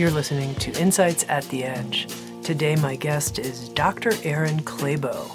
[0.00, 2.08] You're listening to Insights at the Edge.
[2.42, 4.12] Today, my guest is Dr.
[4.24, 5.30] Erin Clabough.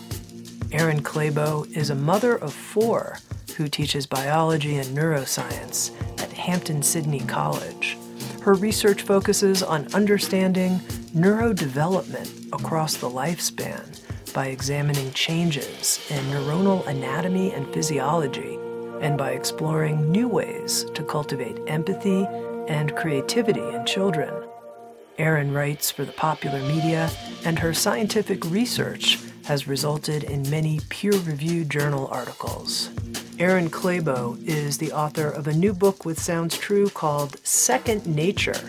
[0.72, 3.20] Erin Clabough is a mother of four
[3.58, 7.96] who teaches biology and neuroscience at Hampden-Sydney College.
[8.42, 10.80] Her research focuses on understanding
[11.14, 14.02] neurodevelopment across the lifespan
[14.34, 18.58] by examining changes in neuronal anatomy and physiology
[19.00, 22.26] and by exploring new ways to cultivate empathy
[22.68, 24.34] and creativity in children.
[25.18, 27.10] Erin writes for the popular media,
[27.46, 32.90] and her scientific research has resulted in many peer reviewed journal articles.
[33.40, 38.60] Erin Clabough is the author of a new book with Sounds True called Second Nature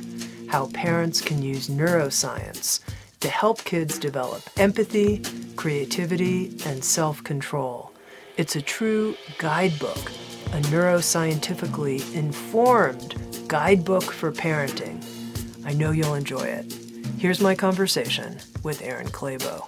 [0.49, 2.81] How Parents Can Use Neuroscience
[3.21, 5.23] to Help Kids Develop Empathy,
[5.57, 7.91] Creativity, and Self Control.
[8.37, 10.11] It's a true guidebook,
[10.53, 13.15] a neuroscientifically informed
[13.49, 15.03] guidebook for parenting
[15.67, 16.73] I know you'll enjoy it.
[17.19, 19.67] Here's my conversation with Erin Clabough.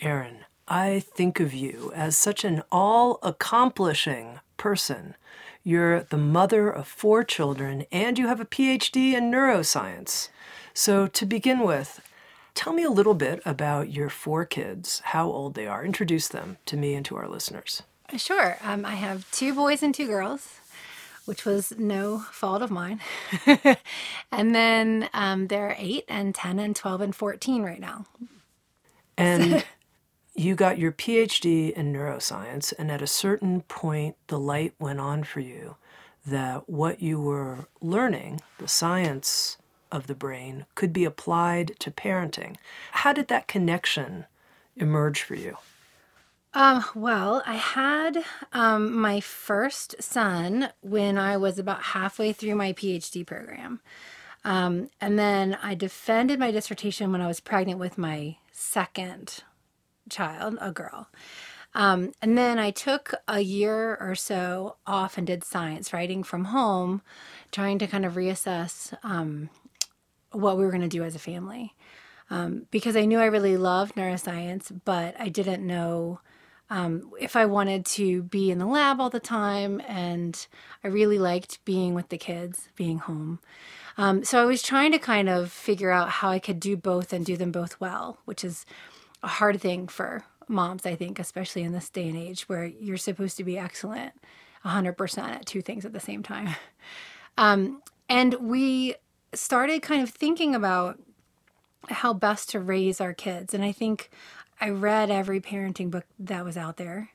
[0.00, 5.16] Erin, I think of you as such an all accomplishing person.
[5.64, 10.28] You're the mother of four children and you have a PhD in neuroscience.
[10.72, 12.00] So, to begin with,
[12.54, 15.84] tell me a little bit about your four kids, how old they are.
[15.84, 17.82] Introduce them to me and to our listeners.
[18.16, 18.58] Sure.
[18.62, 20.60] Um, I have two boys and two girls,
[21.24, 23.00] which was no fault of mine.
[24.32, 28.06] and then um, they're 8 and 10 and 12 and 14 right now.
[29.16, 29.64] And
[30.34, 35.24] you got your PhD in neuroscience, and at a certain point, the light went on
[35.24, 35.76] for you
[36.26, 39.56] that what you were learning, the science
[39.90, 42.56] of the brain, could be applied to parenting.
[42.92, 44.26] How did that connection
[44.76, 45.56] emerge for you?
[46.52, 52.72] Um, well, I had um, my first son when I was about halfway through my
[52.72, 53.80] PhD program.
[54.44, 59.44] Um, and then I defended my dissertation when I was pregnant with my second
[60.08, 61.08] child, a girl.
[61.72, 66.46] Um, and then I took a year or so off and did science writing from
[66.46, 67.00] home,
[67.52, 69.50] trying to kind of reassess um,
[70.32, 71.76] what we were going to do as a family.
[72.28, 76.20] Um, because I knew I really loved neuroscience, but I didn't know
[76.70, 80.46] um, if I wanted to be in the lab all the time, and
[80.82, 83.40] I really liked being with the kids, being home.
[83.98, 87.12] Um, so I was trying to kind of figure out how I could do both
[87.12, 88.64] and do them both well, which is
[89.22, 92.96] a hard thing for moms, I think, especially in this day and age where you're
[92.96, 94.12] supposed to be excellent
[94.64, 96.54] 100% at two things at the same time.
[97.38, 98.96] Um, and we
[99.32, 100.98] started kind of thinking about
[101.88, 103.54] how best to raise our kids.
[103.54, 104.10] And I think
[104.60, 107.10] I read every parenting book that was out there.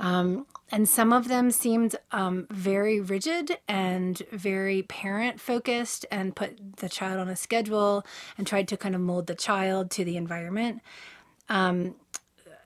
[0.00, 6.76] Um, and some of them seemed um, very rigid and very parent focused and put
[6.76, 8.06] the child on a schedule
[8.36, 10.82] and tried to kind of mold the child to the environment.
[11.48, 11.96] Um,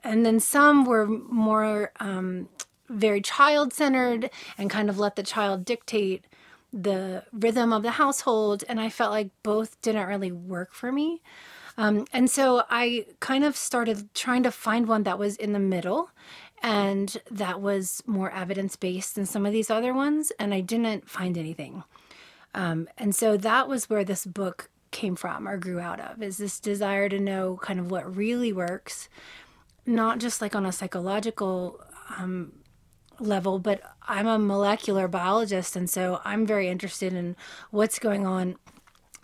[0.05, 2.49] and then some were more um,
[2.89, 6.27] very child centered and kind of let the child dictate
[6.73, 8.65] the rhythm of the household.
[8.69, 11.23] And I felt like both didn't really work for me.
[11.79, 15.59] Um, and so I kind of started trying to find one that was in the
[15.59, 16.11] middle
[16.63, 20.33] and that was more evidence based than some of these other ones.
[20.39, 21.83] And I didn't find anything.
[22.55, 26.37] Um, and so that was where this book came from or grew out of is
[26.37, 29.09] this desire to know kind of what really works,
[29.87, 31.83] not just like on a psychological
[32.19, 32.53] um,
[33.19, 35.77] level, but I'm a molecular biologist.
[35.77, 37.37] And so I'm very interested in
[37.71, 38.57] what's going on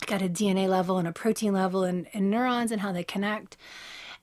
[0.05, 3.57] got a DNA level and a protein level and, and neurons and how they connect.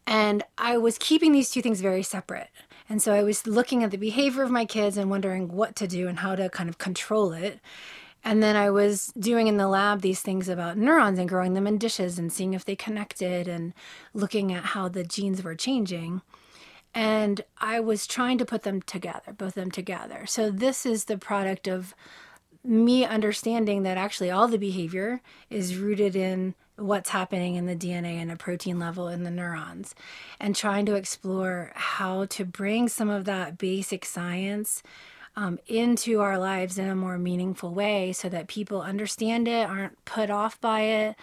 [0.07, 2.51] And I was keeping these two things very separate.
[2.89, 5.89] And so I was looking at the behavior of my kids and wondering what to
[5.89, 7.61] do and how to kind of control it.
[8.23, 11.67] And then I was doing in the lab these things about neurons and growing them
[11.67, 13.73] in dishes and seeing if they connected and
[14.15, 16.23] looking at how the genes were changing.
[16.95, 20.25] And I was trying to put them together, both of them together.
[20.27, 21.95] So this is the product of
[22.67, 25.21] me understanding that actually all the behavior
[25.51, 29.95] is rooted in what's happening in the DNA and a protein level in the neurons
[30.39, 34.83] and trying to explore how to bring some of that basic science
[35.37, 40.03] um, into our lives in a more meaningful way so that people understand it, aren't
[40.05, 41.17] put off by it,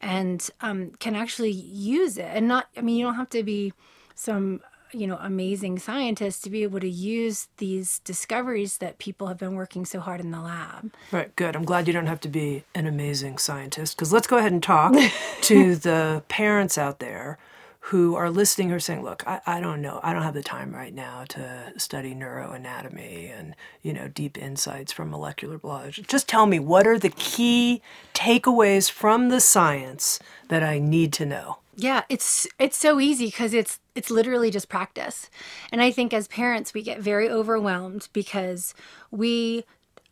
[0.00, 2.28] and um, can actually use it.
[2.32, 3.72] And not, I mean, you don't have to be
[4.14, 4.60] some
[4.92, 9.54] you know amazing scientists to be able to use these discoveries that people have been
[9.54, 10.92] working so hard in the lab.
[11.12, 11.56] Right good.
[11.56, 14.62] I'm glad you don't have to be an amazing scientist because let's go ahead and
[14.62, 14.94] talk
[15.42, 17.38] to the parents out there
[17.84, 20.00] who are listening who are saying look I, I don't know.
[20.02, 24.92] I don't have the time right now to study neuroanatomy and you know deep insights
[24.92, 26.02] from molecular biology.
[26.02, 27.82] Just tell me what are the key
[28.14, 33.54] takeaways from the science that i need to know yeah, it's it's so easy because
[33.54, 35.30] it's it's literally just practice.
[35.72, 38.74] And I think as parents we get very overwhelmed because
[39.10, 39.64] we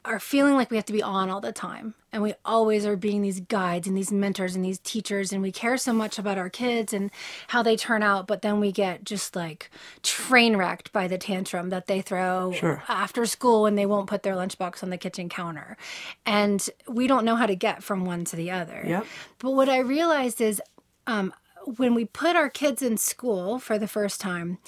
[0.04, 2.96] are feeling like we have to be on all the time and we always are
[2.96, 6.38] being these guides and these mentors and these teachers and we care so much about
[6.38, 7.10] our kids and
[7.48, 9.70] how they turn out but then we get just like
[10.02, 12.82] train wrecked by the tantrum that they throw sure.
[12.88, 15.76] after school when they won't put their lunchbox on the kitchen counter
[16.24, 19.04] and we don't know how to get from one to the other yep.
[19.40, 20.62] but what i realized is
[21.06, 21.32] um,
[21.76, 24.58] when we put our kids in school for the first time,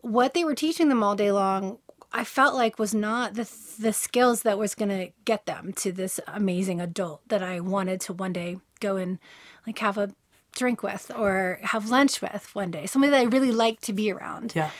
[0.00, 1.78] what they were teaching them all day long,
[2.12, 3.48] I felt like was not the
[3.78, 8.00] the skills that was going to get them to this amazing adult that I wanted
[8.02, 9.18] to one day go and
[9.66, 10.14] like have a
[10.54, 12.86] drink with or have lunch with one day.
[12.86, 14.52] Somebody that I really like to be around.
[14.54, 14.70] Yeah.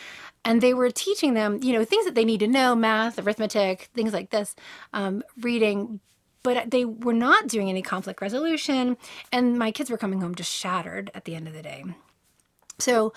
[0.45, 3.91] And they were teaching them, you know, things that they need to know, math, arithmetic,
[3.95, 4.57] things like this,
[4.95, 6.01] um, reading,
[6.43, 8.97] but they were not doing any conflict resolution
[9.33, 11.85] and my kids were coming home just shattered at the end of the day
[12.83, 13.13] so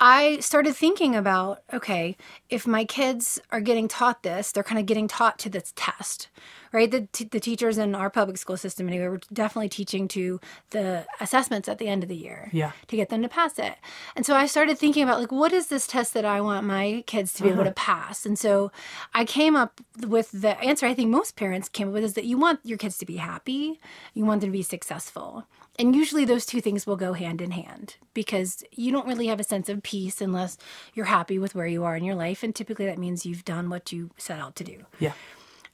[0.00, 2.16] I started thinking about okay,
[2.50, 6.28] if my kids are getting taught this, they're kind of getting taught to this test,
[6.72, 6.90] right?
[6.90, 10.40] The, t- the teachers in our public school system, anyway, were definitely teaching to
[10.70, 12.72] the assessments at the end of the year yeah.
[12.88, 13.74] to get them to pass it.
[14.14, 17.02] And so I started thinking about, like, what is this test that I want my
[17.06, 17.60] kids to be uh-huh.
[17.60, 18.26] able to pass?
[18.26, 18.70] And so
[19.14, 22.24] I came up with the answer I think most parents came up with is that
[22.24, 23.80] you want your kids to be happy,
[24.14, 25.46] you want them to be successful.
[25.78, 29.40] And usually those two things will go hand in hand because you don't really have
[29.40, 30.56] a sense of peace unless
[30.94, 32.42] you're happy with where you are in your life.
[32.42, 34.86] And typically that means you've done what you set out to do.
[34.98, 35.12] Yeah.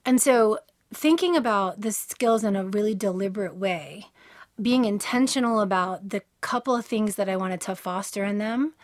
[0.05, 0.59] And so
[0.93, 4.07] thinking about the skills in a really deliberate way,
[4.61, 8.75] being intentional about the couple of things that I wanted to foster in them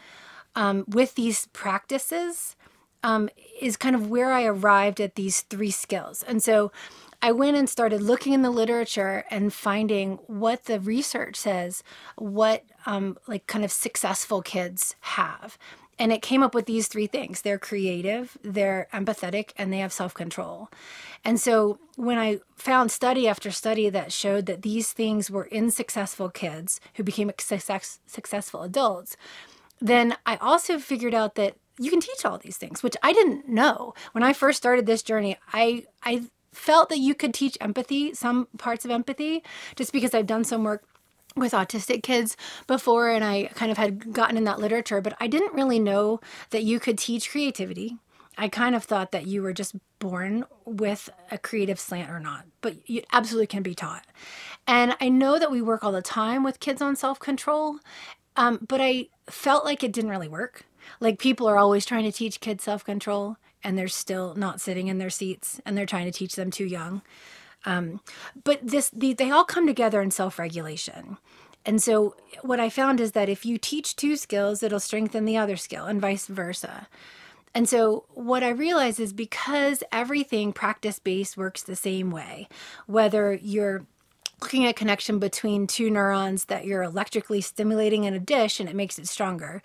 [0.55, 2.56] um, with these practices
[3.03, 3.29] um,
[3.61, 6.23] is kind of where I arrived at these three skills.
[6.23, 6.73] And so
[7.20, 11.82] I went and started looking in the literature and finding what the research says,
[12.17, 15.59] what um, like kind of successful kids have.
[15.99, 19.93] And it came up with these three things they're creative, they're empathetic, and they have
[19.93, 20.70] self control.
[21.25, 25.73] And so when I found study after study that showed that these things were in
[25.73, 29.17] successful kids who became success, successful adults,
[29.81, 33.49] then I also figured out that you can teach all these things, which I didn't
[33.49, 33.94] know.
[34.12, 36.23] When I first started this journey, I, I
[36.53, 39.43] felt that you could teach empathy, some parts of empathy,
[39.77, 40.85] just because I've done some work
[41.37, 42.37] with autistic kids
[42.67, 46.21] before and I kind of had gotten in that literature, but I didn't really know
[46.50, 47.97] that you could teach creativity.
[48.37, 52.45] I kind of thought that you were just born with a creative slant or not,
[52.61, 54.06] but you absolutely can be taught.
[54.67, 57.79] And I know that we work all the time with kids on self control,
[58.37, 60.64] um, but I felt like it didn't really work.
[61.00, 64.88] Like people are always trying to teach kids self control and they're still not sitting
[64.88, 67.03] in their seats and they're trying to teach them too young.
[67.65, 68.00] Um,
[68.45, 71.19] but this, the, they all come together in self regulation.
[71.65, 75.37] And so, what I found is that if you teach two skills, it'll strengthen the
[75.37, 76.87] other skill, and vice versa.
[77.55, 82.49] And so, what I realize is because everything practice based works the same way,
[82.87, 83.85] whether you're
[84.41, 88.69] looking at a connection between two neurons that you're electrically stimulating in a dish and
[88.69, 89.62] it makes it stronger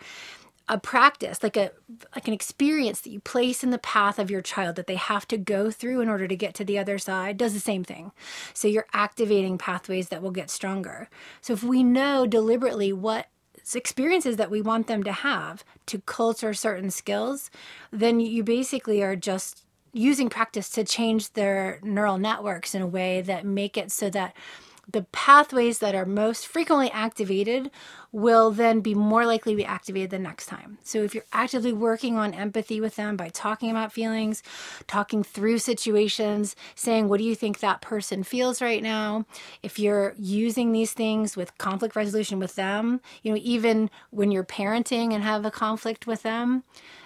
[0.69, 1.71] a practice like a
[2.15, 5.27] like an experience that you place in the path of your child that they have
[5.27, 8.11] to go through in order to get to the other side does the same thing.
[8.53, 11.09] So you're activating pathways that will get stronger.
[11.41, 13.27] So if we know deliberately what
[13.75, 17.49] experiences that we want them to have to culture certain skills
[17.91, 23.21] then you basically are just using practice to change their neural networks in a way
[23.21, 24.35] that make it so that
[24.91, 27.71] the pathways that are most frequently activated
[28.11, 30.77] will then be more likely to be activated the next time.
[30.83, 34.43] So if you're actively working on empathy with them by talking about feelings,
[34.85, 39.25] talking through situations, saying, What do you think that person feels right now?
[39.63, 44.43] If you're using these things with conflict resolution with them, you know, even when you're
[44.43, 46.63] parenting and have a conflict with them,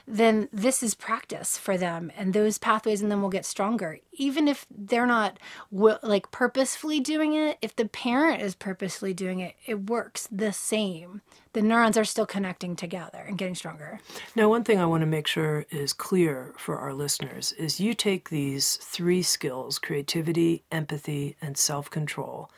[0.07, 3.99] then this is practice for them and those pathways in them will get stronger.
[4.13, 5.37] Even if they're not
[5.69, 11.21] like purposefully doing it if the parent is purposefully doing it it works the same.
[11.51, 13.99] The neurons are still connecting together and getting stronger.
[14.33, 17.93] Now one thing i want to make sure is clear for our listeners is you
[17.93, 22.49] take these three skills creativity empathy and self-control.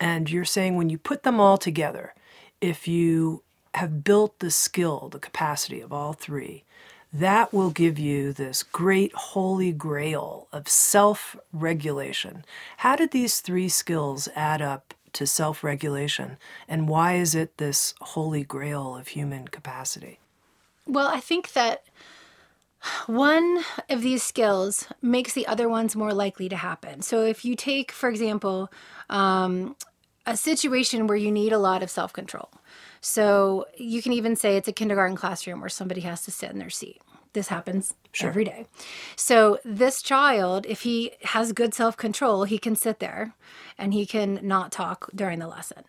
[0.00, 2.14] And you're saying when you put them all together
[2.62, 3.42] if you
[3.74, 6.64] have built the skill the capacity of all three
[7.14, 12.44] that will give you this great holy grail of self regulation.
[12.78, 16.36] How did these three skills add up to self regulation?
[16.68, 20.18] And why is it this holy grail of human capacity?
[20.86, 21.84] Well, I think that
[23.06, 27.00] one of these skills makes the other ones more likely to happen.
[27.00, 28.72] So, if you take, for example,
[29.08, 29.76] um,
[30.26, 32.50] a situation where you need a lot of self control.
[33.00, 36.58] So, you can even say it's a kindergarten classroom where somebody has to sit in
[36.58, 37.00] their seat
[37.34, 38.30] this happens sure.
[38.30, 38.66] every day.
[39.16, 43.34] So this child, if he has good self-control, he can sit there
[43.76, 45.84] and he can not talk during the lesson.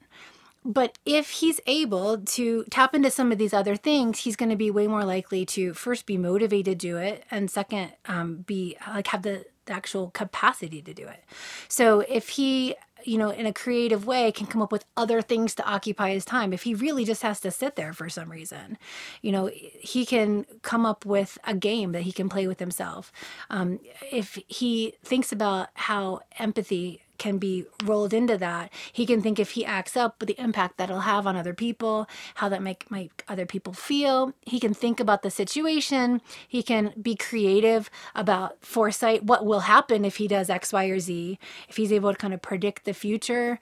[0.65, 4.56] But if he's able to tap into some of these other things, he's going to
[4.56, 8.75] be way more likely to first be motivated to do it, and second, um, be
[8.88, 11.24] like have the, the actual capacity to do it.
[11.68, 12.74] So if he
[13.06, 16.26] you know, in a creative way, can come up with other things to occupy his
[16.26, 16.54] time.
[16.54, 18.78] If he really just has to sit there for some reason,
[19.22, 23.12] you know, he can come up with a game that he can play with himself.
[23.50, 23.80] Um,
[24.12, 28.72] if he thinks about how empathy can be rolled into that.
[28.91, 32.50] He can think if he acts up, the impact that'll have on other people, how
[32.50, 34.34] that make make other people feel.
[34.41, 36.22] He can think about the situation.
[36.48, 41.00] He can be creative about foresight, what will happen if he does X, Y, or
[41.00, 41.39] Z.
[41.69, 43.60] If he's able to kind of predict the future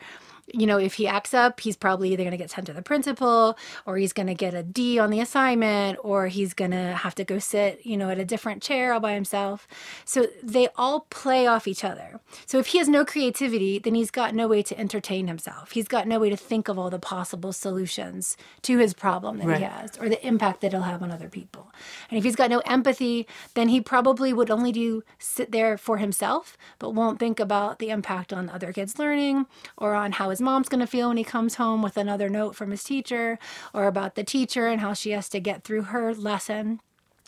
[0.47, 2.81] you know, if he acts up, he's probably either going to get sent to the
[2.81, 6.93] principal or he's going to get a D on the assignment or he's going to
[6.95, 9.67] have to go sit, you know, at a different chair all by himself.
[10.05, 12.19] So they all play off each other.
[12.45, 15.71] So if he has no creativity, then he's got no way to entertain himself.
[15.71, 19.47] He's got no way to think of all the possible solutions to his problem that
[19.47, 19.57] right.
[19.59, 21.71] he has or the impact that he'll have on other people.
[22.09, 25.97] And if he's got no empathy, then he probably would only do sit there for
[25.97, 29.45] himself, but won't think about the impact on other kids' learning
[29.77, 32.55] or on how his mom's going to feel when he comes home with another note
[32.55, 33.39] from his teacher
[33.73, 36.81] or about the teacher and how she has to get through her lesson.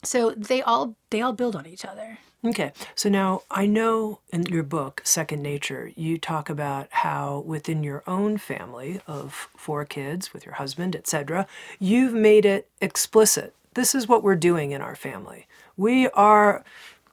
[0.04, 2.20] So they all they all build on each other.
[2.46, 2.74] Okay.
[2.94, 8.04] So now I know in your book Second Nature you talk about how within your
[8.06, 11.48] own family of four kids with your husband, etc.,
[11.80, 13.56] you've made it explicit.
[13.74, 15.48] This is what we're doing in our family.
[15.76, 16.64] We are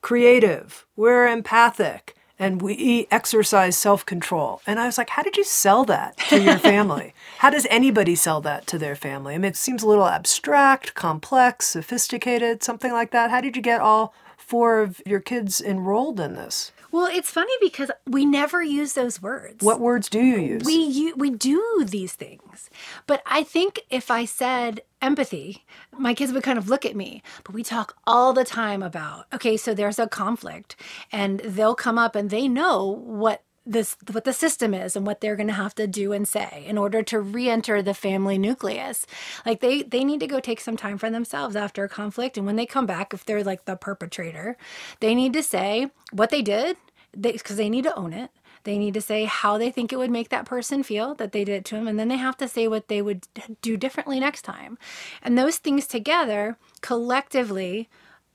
[0.03, 0.85] creative.
[0.97, 4.61] We're empathic and we exercise self control.
[4.67, 7.15] And I was like, how did you sell that to your family?
[7.39, 9.35] how does anybody sell that to their family?
[9.35, 13.31] I mean, it seems a little abstract, complex, sophisticated, something like that.
[13.31, 16.71] How did you get all four of your kids enrolled in this?
[16.93, 19.65] Well, it's funny because we never use those words.
[19.65, 20.63] What words do you use?
[20.65, 22.69] We we do these things.
[23.07, 25.65] But I think if I said empathy,
[25.99, 27.23] my kids would kind of look at me.
[27.45, 30.77] But we talk all the time about, okay, so there's a conflict
[31.11, 35.21] and they'll come up and they know what this what the system is and what
[35.21, 39.07] they're going to have to do and say in order to re-enter the family nucleus.
[39.47, 42.47] Like they they need to go take some time for themselves after a conflict and
[42.47, 44.57] when they come back if they're like the perpetrator
[45.01, 46.77] they need to say what they did
[47.21, 48.31] because they, they need to own it.
[48.65, 51.45] They need to say how they think it would make that person feel that they
[51.45, 53.27] did it to them and then they have to say what they would
[53.61, 54.79] do differently next time.
[55.21, 57.89] And those things together collectively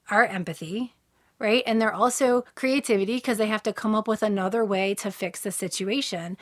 [0.10, 0.96] are empathy
[1.40, 1.64] right?
[1.66, 5.42] And they're also creativity because they have to come up with another way to fix
[5.42, 6.38] the situation.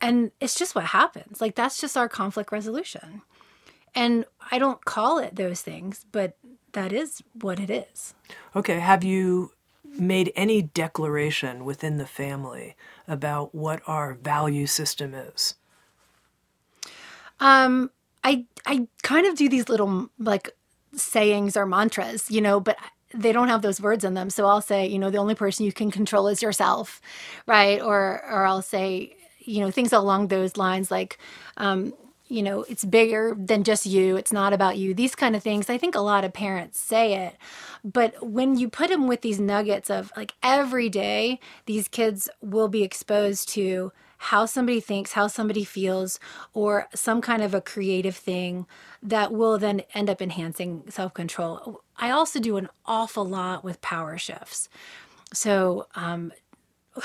[0.00, 1.40] And it's just what happens.
[1.40, 3.22] Like that's just our conflict resolution.
[3.94, 6.36] And I don't call it those things, but
[6.72, 8.14] that is what it is.
[8.54, 8.78] Okay.
[8.78, 9.52] Have you
[9.84, 12.76] made any declaration within the family
[13.08, 15.54] about what our value system is?
[17.40, 17.90] Um,
[18.22, 20.50] I I kind of do these little like
[20.94, 22.76] sayings or mantras, you know, but
[23.14, 24.30] they don't have those words in them.
[24.30, 27.00] So I'll say, you know, the only person you can control is yourself,
[27.46, 27.80] right?
[27.80, 31.18] Or or I'll say, you know, things along those lines like,
[31.56, 31.92] um,
[32.28, 34.16] you know, it's bigger than just you.
[34.16, 34.94] It's not about you.
[34.94, 35.68] These kind of things.
[35.68, 37.36] I think a lot of parents say it,
[37.84, 42.68] but when you put them with these nuggets of like every day, these kids will
[42.68, 43.92] be exposed to
[44.24, 46.20] how somebody thinks, how somebody feels,
[46.52, 48.66] or some kind of a creative thing
[49.02, 51.82] that will then end up enhancing self control.
[51.96, 54.68] I also do an awful lot with power shifts.
[55.32, 56.32] So, um,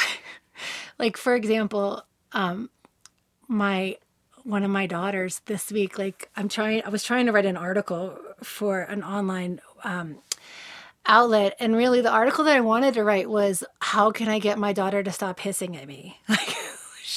[1.00, 2.04] like for example,
[2.34, 2.70] um,
[3.48, 3.96] my
[4.44, 7.56] one of my daughters this week, like I'm trying, I was trying to write an
[7.56, 10.18] article for an online um,
[11.06, 14.60] outlet, and really the article that I wanted to write was how can I get
[14.60, 16.20] my daughter to stop hissing at me?
[16.28, 16.58] Like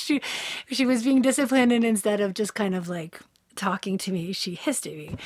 [0.08, 0.20] she
[0.70, 3.20] she was being disciplined, and instead of just kind of like
[3.56, 5.16] talking to me, she hissed at me,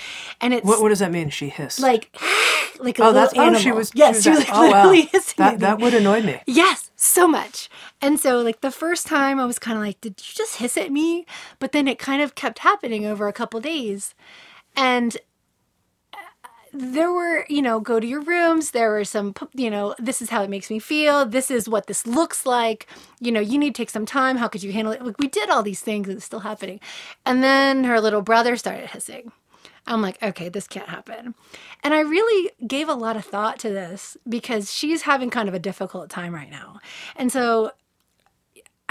[0.40, 1.30] and it's What, what does that mean?
[1.30, 1.80] She hissed.
[1.80, 2.14] like
[2.80, 3.56] like a oh, little that's animal.
[3.56, 3.92] oh, she was.
[3.94, 4.68] yes, she was, like oh, wow.
[4.68, 6.40] literally hissing That at that would annoy me.
[6.46, 7.70] Yes, so much.
[8.00, 10.76] And so, like, the first time I was kind of like, did you just hiss
[10.76, 11.24] at me?
[11.60, 14.14] But then it kind of kept happening over a couple days.
[14.74, 15.16] And
[16.72, 18.70] there were, you know, go to your rooms.
[18.70, 21.26] There were some, you know, this is how it makes me feel.
[21.26, 22.86] This is what this looks like.
[23.20, 24.38] You know, you need to take some time.
[24.38, 25.04] How could you handle it?
[25.04, 26.80] Like, we did all these things it's still happening.
[27.26, 29.32] And then her little brother started hissing.
[29.86, 31.34] I'm like, okay, this can't happen.
[31.82, 35.54] And I really gave a lot of thought to this because she's having kind of
[35.54, 36.78] a difficult time right now.
[37.16, 37.72] And so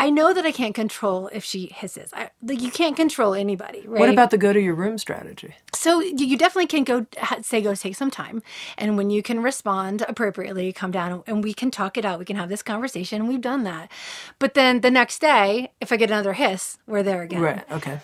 [0.01, 2.10] I know that I can't control if she hisses.
[2.12, 4.00] I, like you can't control anybody, right?
[4.00, 5.53] What about the go to your room strategy?
[5.75, 7.05] So you, definitely can go
[7.43, 8.41] say go take some time,
[8.79, 12.17] and when you can respond appropriately, come down and we can talk it out.
[12.17, 13.22] We can have this conversation.
[13.22, 13.91] and We've done that,
[14.39, 17.72] but then the next day, if I get another hiss, we're there again Right.
[17.72, 18.00] Okay.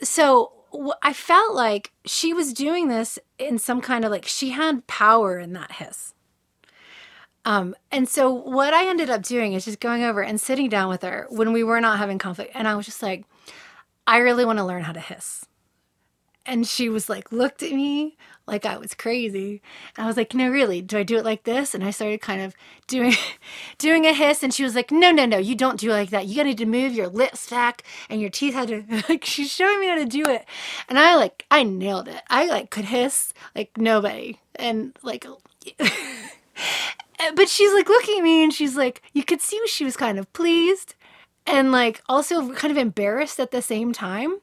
[0.00, 0.52] so
[1.02, 5.40] I felt like she was doing this in some kind of like she had power
[5.40, 6.14] in that hiss.
[7.44, 10.88] Um, and so what I ended up doing is just going over and sitting down
[10.88, 13.24] with her when we were not having conflict, and I was just like,
[14.06, 15.46] I really want to learn how to hiss.
[16.44, 19.62] And she was like, looked at me like I was crazy.
[19.96, 21.74] And I was like, no, really, do I do it like this?
[21.74, 22.54] And I started kind of
[22.88, 23.14] doing
[23.78, 24.42] doing a hiss.
[24.42, 26.26] And she was like, no, no, no, you don't do it like that.
[26.26, 29.80] You got to move your lips back and your teeth had to, like, she's showing
[29.80, 30.44] me how to do it.
[30.88, 32.22] And I like, I nailed it.
[32.28, 34.38] I like could hiss like nobody.
[34.56, 35.24] And like,
[37.22, 39.96] Uh, but she's like looking at me and she's like, you could see she was
[39.96, 40.94] kind of pleased
[41.46, 44.38] and like also kind of embarrassed at the same time.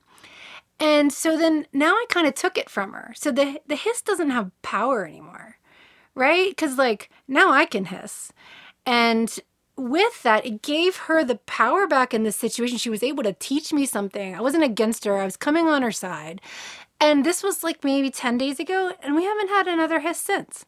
[0.79, 3.13] And so then now I kind of took it from her.
[3.15, 5.57] So the the hiss doesn't have power anymore.
[6.15, 6.55] Right?
[6.55, 8.31] Cuz like now I can hiss.
[8.86, 9.38] And
[9.75, 12.77] with that, it gave her the power back in this situation.
[12.77, 14.36] She was able to teach me something.
[14.36, 15.17] I wasn't against her.
[15.17, 16.41] I was coming on her side.
[17.01, 20.65] And this was like maybe 10 days ago and we haven't had another hiss since.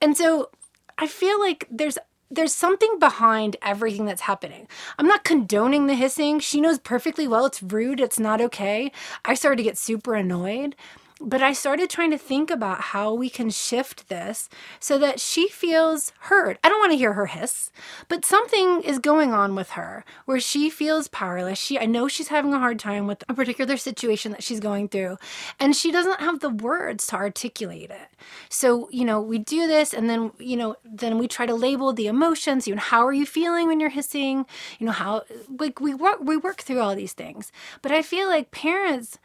[0.00, 0.50] And so
[0.98, 4.66] I feel like there's there's something behind everything that's happening.
[4.98, 6.40] I'm not condoning the hissing.
[6.40, 8.90] She knows perfectly well it's rude, it's not okay.
[9.24, 10.74] I started to get super annoyed.
[11.18, 15.48] But I started trying to think about how we can shift this so that she
[15.48, 16.58] feels heard.
[16.62, 17.70] I don't want to hear her hiss,
[18.08, 21.58] but something is going on with her where she feels powerless.
[21.58, 24.88] She I know she's having a hard time with a particular situation that she's going
[24.88, 25.16] through,
[25.58, 28.08] and she doesn't have the words to articulate it.
[28.50, 31.94] So, you know, we do this and then, you know, then we try to label
[31.94, 34.44] the emotions, you know, how are you feeling when you're hissing?
[34.78, 35.22] You know, how
[35.58, 37.52] like we work we work through all these things.
[37.80, 39.18] But I feel like parents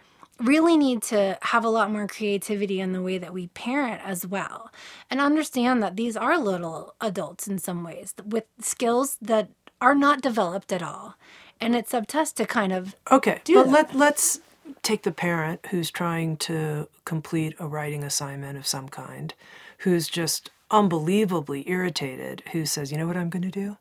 [0.43, 4.25] really need to have a lot more creativity in the way that we parent as
[4.25, 4.71] well
[5.10, 9.49] and understand that these are little adults in some ways with skills that
[9.80, 11.15] are not developed at all
[11.60, 13.41] and it's up to us to kind of Okay.
[13.43, 13.71] do but that.
[13.71, 14.39] let let's
[14.84, 19.34] take the parent who's trying to complete a writing assignment of some kind,
[19.80, 23.77] who's just unbelievably irritated, who says, "You know what I'm going to do?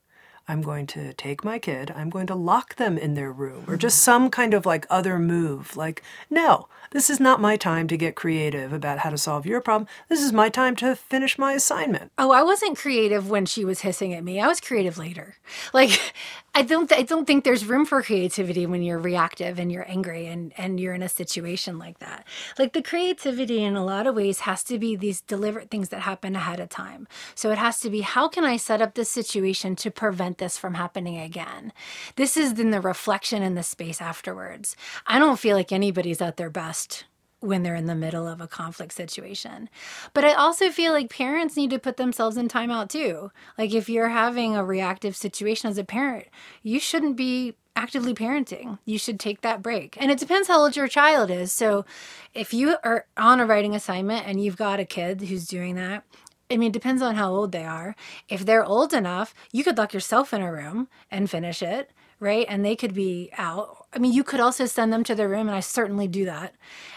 [0.51, 3.77] I'm going to take my kid, I'm going to lock them in their room, or
[3.77, 5.77] just some kind of like other move.
[5.77, 9.61] Like, no, this is not my time to get creative about how to solve your
[9.61, 9.87] problem.
[10.09, 12.11] This is my time to finish my assignment.
[12.19, 14.41] Oh, I wasn't creative when she was hissing at me.
[14.41, 15.37] I was creative later.
[15.73, 16.15] Like,
[16.53, 20.27] I don't, I don't think there's room for creativity when you're reactive and you're angry
[20.27, 22.27] and and you're in a situation like that.
[22.59, 26.01] Like the creativity in a lot of ways has to be these deliberate things that
[26.01, 27.07] happen ahead of time.
[27.37, 30.59] So it has to be how can I set up this situation to prevent this
[30.59, 31.73] from happening again?
[32.17, 34.77] This is then the reflection in the space afterwards.
[35.07, 37.05] I don't feel like anybody's at their best
[37.41, 39.69] when they're in the middle of a conflict situation.
[40.13, 43.33] But I also feel like parents need to put themselves in timeout too.
[43.59, 46.27] Like if you're having a reactive situation as a parent,
[46.63, 48.79] you shouldn't be actively parenting.
[48.85, 49.97] You should take that break.
[50.01, 51.51] And it depends how old your child is.
[51.51, 51.87] So
[52.35, 56.05] if you are on a writing assignment and you've got a kid who's doing that,
[56.51, 57.95] I mean, it depends on how old they are.
[58.29, 62.47] If they're old enough, you could lock yourself in a room and finish it, right?
[62.49, 63.87] And they could be out.
[63.95, 66.55] I mean, you could also send them to their room, and I certainly do that.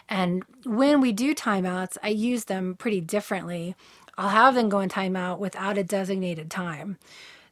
[0.09, 3.75] And when we do timeouts, I use them pretty differently.
[4.17, 6.97] I'll have them go in timeout without a designated time.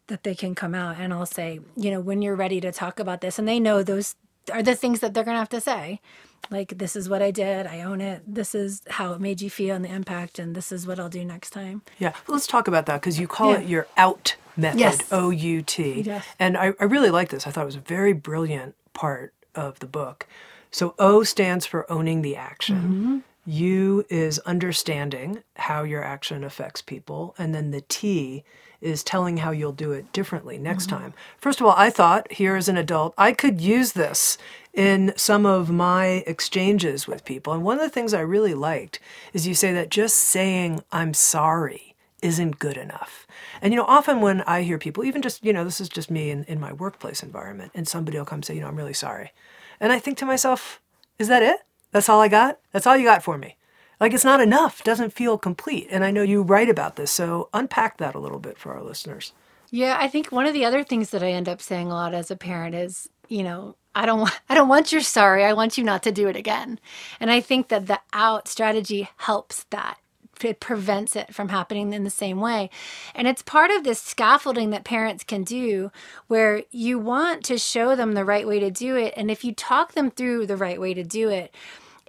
[0.07, 2.99] that they can come out and I'll say, you know, when you're ready to talk
[2.99, 4.15] about this and they know those
[4.53, 6.01] are the things that they're going to have to say.
[6.49, 8.23] Like this is what I did, I own it.
[8.27, 11.09] This is how it made you feel and the impact and this is what I'll
[11.09, 11.81] do next time.
[11.99, 12.13] Yeah.
[12.27, 13.59] Let's talk about that because you call Yeah.
[13.59, 14.99] it your out method, Yes.
[15.11, 16.01] O U T.
[16.01, 16.25] Yes.
[16.39, 17.47] And I, I really like this.
[17.47, 20.27] I thought it was a very brilliant part of the book.
[20.71, 22.75] So O stands for owning the action.
[22.77, 23.17] Mm-hmm.
[23.45, 27.33] U is understanding how your action affects people.
[27.37, 28.43] And then the T
[28.81, 30.97] is telling how you'll do it differently next Mm-hmm.
[30.97, 31.13] time.
[31.37, 34.37] First of all, I thought here as an adult, I could use this
[34.73, 37.53] in some of my exchanges with people.
[37.53, 38.99] And one of the things I really liked
[39.33, 43.27] is you say that just saying, I'm sorry, isn't good enough.
[43.61, 46.09] And you know, often when I hear people, even just, you know, this is just
[46.09, 48.93] me in, in my workplace environment, and somebody will come say, you know, I'm really
[48.93, 49.31] sorry.
[49.79, 50.79] And I think to myself,
[51.19, 51.59] is that it?
[51.91, 52.59] That's all I got?
[52.71, 53.57] That's all you got for me.
[54.01, 55.87] Like it's not enough, doesn't feel complete.
[55.91, 58.81] And I know you write about this, so unpack that a little bit for our
[58.81, 59.31] listeners.
[59.69, 62.15] Yeah, I think one of the other things that I end up saying a lot
[62.15, 65.45] as a parent is, you know, I don't want I don't want your sorry.
[65.45, 66.79] I want you not to do it again.
[67.19, 69.99] And I think that the out strategy helps that.
[70.43, 72.71] It prevents it from happening in the same way.
[73.13, 75.91] And it's part of this scaffolding that parents can do
[76.25, 79.13] where you want to show them the right way to do it.
[79.15, 81.53] And if you talk them through the right way to do it,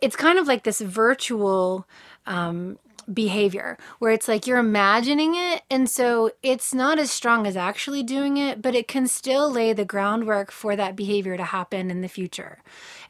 [0.02, 1.86] it's kind of like this virtual
[2.26, 2.78] um,
[3.12, 8.02] behavior where it's like you're imagining it and so it's not as strong as actually
[8.02, 12.00] doing it but it can still lay the groundwork for that behavior to happen in
[12.00, 12.58] the future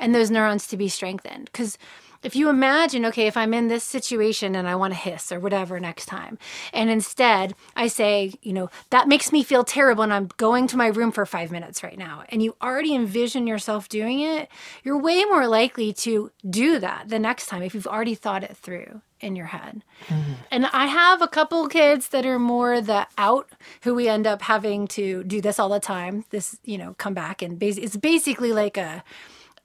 [0.02, 1.46] and those neurons to be strengthened.
[1.46, 1.78] Because
[2.22, 5.40] if you imagine, okay, if I'm in this situation and I want to hiss or
[5.40, 6.38] whatever next time,
[6.72, 10.76] and instead I say, you know, that makes me feel terrible and I'm going to
[10.76, 14.48] my room for five minutes right now, and you already envision yourself doing it,
[14.82, 18.56] you're way more likely to do that the next time if you've already thought it
[18.56, 19.84] through in your head.
[20.08, 20.32] Mm-hmm.
[20.50, 23.48] And I have a couple kids that are more the out
[23.82, 26.24] who we end up having to do this all the time.
[26.30, 29.04] This, you know, come back and bas- it's basically like a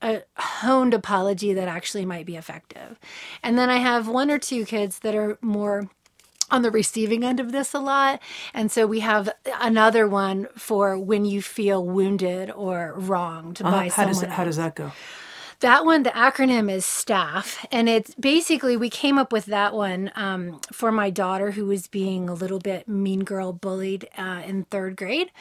[0.01, 2.99] a honed apology that actually might be effective.
[3.41, 5.89] And then I have one or two kids that are more
[6.49, 8.21] on the receiving end of this a lot.
[8.53, 9.29] And so we have
[9.59, 13.77] another one for when you feel wounded or wronged by Uh-huh.
[13.79, 14.91] how someone does that, how does that go?
[15.59, 17.65] That one, the acronym is STAFF.
[17.71, 21.87] And it's basically, we came up with that one um, for my daughter who was
[21.87, 25.31] being a little bit mean girl bullied uh, in third grade.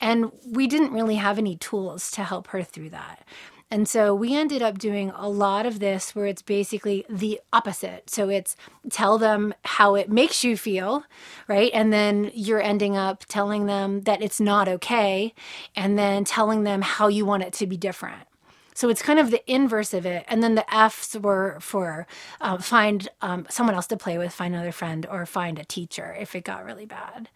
[0.00, 3.26] And we didn't really have any tools to help her through that.
[3.74, 8.08] And so we ended up doing a lot of this where it's basically the opposite.
[8.08, 8.54] So it's
[8.88, 11.02] tell them how it makes you feel,
[11.48, 11.72] right?
[11.74, 15.34] And then you're ending up telling them that it's not okay,
[15.74, 18.28] and then telling them how you want it to be different.
[18.74, 20.24] So it's kind of the inverse of it.
[20.28, 22.06] And then the F's were for
[22.40, 26.16] uh, find um, someone else to play with, find another friend, or find a teacher
[26.16, 27.28] if it got really bad.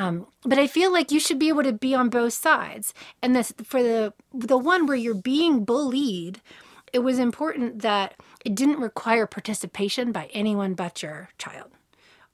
[0.00, 2.94] Um, but I feel like you should be able to be on both sides.
[3.20, 6.40] And this for the the one where you're being bullied,
[6.90, 11.70] it was important that it didn't require participation by anyone but your child.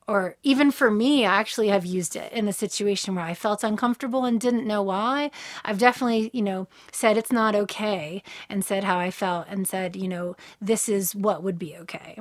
[0.07, 3.65] Or even for me, I actually have used it in a situation where I felt
[3.65, 5.33] uncomfortable and didn't know why.
[5.65, 9.97] I've definitely, you know, said it's not okay and said how I felt and said,
[9.97, 12.21] you know, this is what would be okay.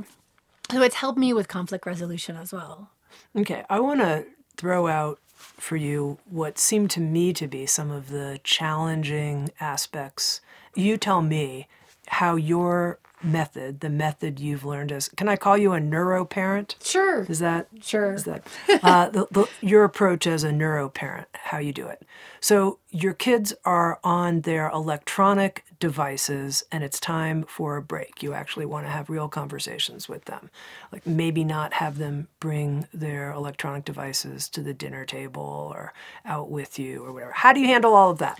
[0.71, 2.89] So it's helped me with conflict resolution as well.
[3.35, 4.25] Okay, I want to
[4.57, 5.19] throw out
[5.57, 10.41] for you what seemed to me to be some of the challenging aspects.
[10.75, 11.67] You tell me
[12.07, 16.75] how your method, the method you've learned as, can I call you a neuro parent?
[16.83, 17.23] Sure.
[17.23, 18.13] Is that Sure.
[18.13, 18.45] is that
[18.83, 21.27] uh, the, the, your approach as a neuro parent?
[21.33, 22.05] How you do it?
[22.39, 28.23] So your kids are on their electronic devices, and it's time for a break.
[28.23, 30.49] You actually want to have real conversations with them,
[30.91, 35.93] like maybe not have them bring their electronic devices to the dinner table or
[36.25, 37.31] out with you or whatever.
[37.31, 38.39] How do you handle all of that?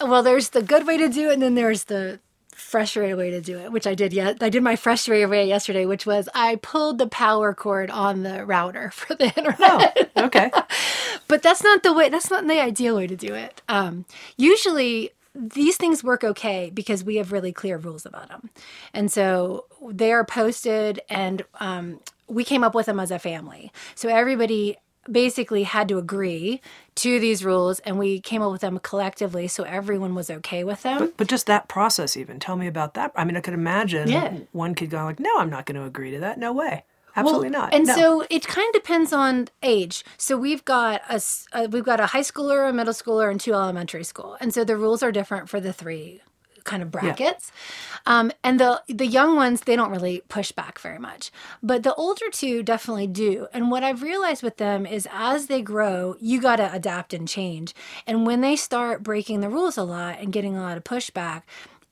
[0.00, 2.20] Well, there's the good way to do it, and then there's the
[2.54, 4.12] frustrated way to do it, which I did.
[4.12, 8.22] Yet I did my frustrated way yesterday, which was I pulled the power cord on
[8.22, 10.10] the router for the internet.
[10.16, 10.50] Oh, okay.
[11.28, 12.08] but that's not the way.
[12.08, 13.62] That's not the ideal way to do it.
[13.68, 14.06] Um,
[14.36, 15.12] usually.
[15.34, 18.50] These things work okay because we have really clear rules about them.
[18.92, 23.72] And so they are posted, and um, we came up with them as a family.
[23.94, 24.76] So everybody
[25.10, 26.62] basically had to agree
[26.94, 30.82] to these rules, and we came up with them collectively so everyone was okay with
[30.82, 31.12] them.
[31.16, 33.12] But just that process, even tell me about that.
[33.14, 34.32] I mean, I could imagine Yeah.
[34.52, 36.38] one kid going like, "No, I'm not going to agree to that.
[36.38, 36.84] No way,
[37.16, 37.94] absolutely Well, not." And No.
[37.94, 40.04] so it kind of depends on age.
[40.18, 43.40] So we've got a, s- uh, we've got a high schooler, a middle schooler, and
[43.40, 46.20] two elementary school, and so the rules are different for the three
[46.64, 47.52] kind of brackets.
[48.06, 48.20] Yeah.
[48.20, 51.30] Um, and the the young ones, they don't really push back very much.
[51.62, 53.48] But the older two definitely do.
[53.52, 57.28] And what I've realized with them is as they grow, you got to adapt and
[57.28, 57.74] change.
[58.06, 61.42] And when they start breaking the rules a lot and getting a lot of pushback,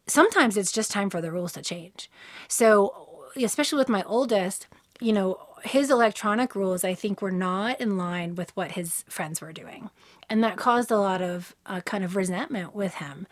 [0.06, 2.10] sometimes it's just time for the rules to change.
[2.48, 2.94] So,
[3.36, 4.68] especially with my oldest,
[5.02, 9.40] you know, his electronic rules, I think, were not in line with what his friends
[9.40, 9.90] were doing.
[10.32, 13.26] And that caused a lot of uh, kind of resentment with him.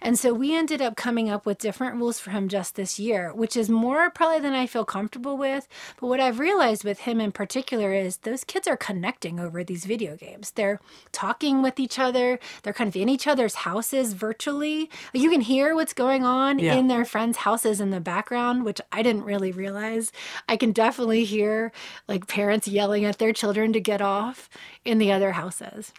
[0.00, 3.30] And so we ended up coming up with different rules for him just this year,
[3.34, 5.68] which is more probably than I feel comfortable with.
[6.00, 9.84] But what I've realized with him in particular is those kids are connecting over these
[9.84, 10.52] video games.
[10.52, 10.80] They're
[11.12, 14.88] talking with each other, they're kind of in each other's houses virtually.
[15.12, 16.72] You can hear what's going on yeah.
[16.72, 20.10] in their friends' houses in the background, which I didn't really realize.
[20.48, 21.70] I can definitely hear
[22.08, 24.48] like parents yelling at their children to get off
[24.86, 25.92] in the other houses.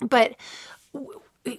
[0.00, 0.36] But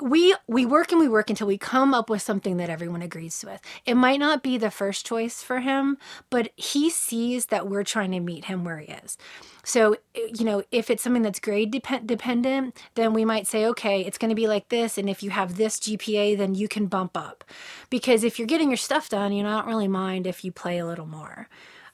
[0.01, 3.43] we we work and we work until we come up with something that everyone agrees
[3.45, 3.61] with.
[3.85, 5.97] It might not be the first choice for him,
[6.29, 9.17] but he sees that we're trying to meet him where he is.
[9.63, 14.01] So, you know, if it's something that's grade depend- dependent, then we might say, okay,
[14.01, 14.97] it's going to be like this.
[14.97, 17.43] And if you have this GPA, then you can bump up.
[17.89, 20.51] Because if you're getting your stuff done, you know, I don't really mind if you
[20.51, 21.47] play a little more.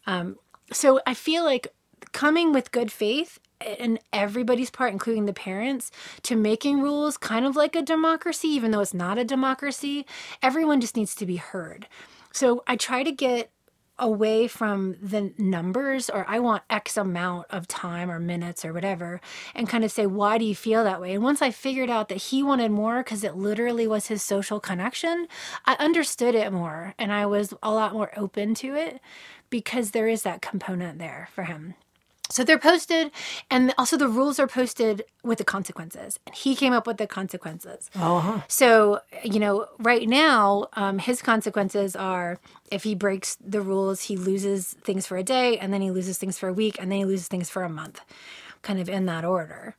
[0.08, 0.38] Um,
[0.72, 1.68] so I feel like
[2.12, 5.91] coming with good faith and everybody's part, including the parents,
[6.24, 10.06] to making rules kind of like a democracy, even though it's not a democracy.
[10.41, 11.88] Everyone just needs to be heard.
[12.32, 13.50] So I try to get
[13.98, 19.22] away from the numbers or I want X amount of time or minutes or whatever
[19.54, 21.13] and kind of say, why do you feel that way?
[21.13, 24.60] And once I figured out that he wanted more because it literally was his social
[24.60, 25.28] connection,
[25.65, 29.00] I understood it more and I was a lot more open to it
[29.50, 31.76] because there is that component there for him.
[32.30, 33.12] So they're posted,
[33.52, 36.20] and also the rules are posted with the consequences.
[36.26, 37.90] And he came up with the consequences.
[37.96, 38.42] Uh-huh.
[38.48, 42.40] So, you know, right now, um, his consequences are
[42.72, 46.18] if he breaks the rules, he loses things for a day, and then he loses
[46.18, 48.02] things for a week, and then he loses things for a month,
[48.64, 49.76] kind of in that order.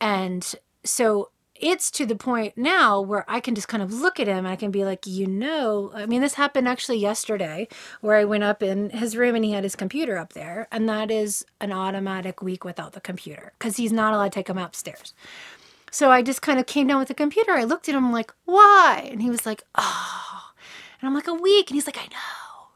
[0.00, 0.54] And
[0.84, 4.38] so it's to the point now where I can just kind of look at him
[4.38, 7.68] and I can be like, you know, I mean, this happened actually yesterday
[8.00, 10.68] where I went up in his room and he had his computer up there.
[10.70, 14.48] And that is an automatic week without the computer because he's not allowed to take
[14.48, 15.14] him upstairs.
[15.90, 17.52] So I just kind of came down with the computer.
[17.52, 19.08] I looked at him like, why?
[19.10, 20.50] And he was like, oh.
[21.00, 21.70] And I'm like, a week.
[21.70, 22.68] And he's like, I know.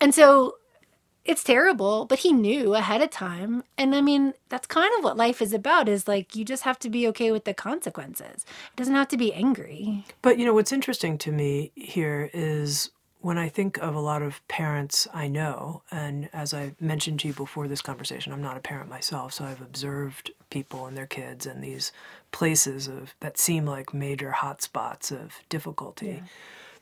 [0.00, 0.56] And so
[1.28, 3.62] it's terrible, but he knew ahead of time.
[3.76, 6.78] And I mean, that's kind of what life is about is like you just have
[6.80, 8.46] to be okay with the consequences.
[8.72, 10.04] It doesn't have to be angry.
[10.22, 14.22] But you know, what's interesting to me here is when I think of a lot
[14.22, 18.56] of parents I know, and as I mentioned to you before this conversation, I'm not
[18.56, 21.92] a parent myself, so I've observed people and their kids and these
[22.32, 26.22] places of that seem like major hotspots of difficulty.
[26.22, 26.28] Yeah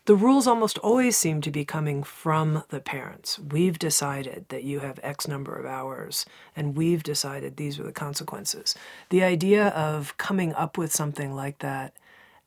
[0.06, 3.38] the rules almost always seem to be coming from the parents.
[3.38, 7.92] We've decided that you have X number of hours, and we've decided these are the
[7.92, 8.76] consequences.
[9.10, 11.92] The idea of coming up with something like that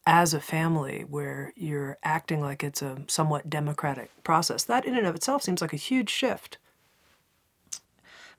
[0.08, 5.06] as a family where you're acting like it's a somewhat democratic process, that in and
[5.06, 6.58] of itself seems like a huge shift.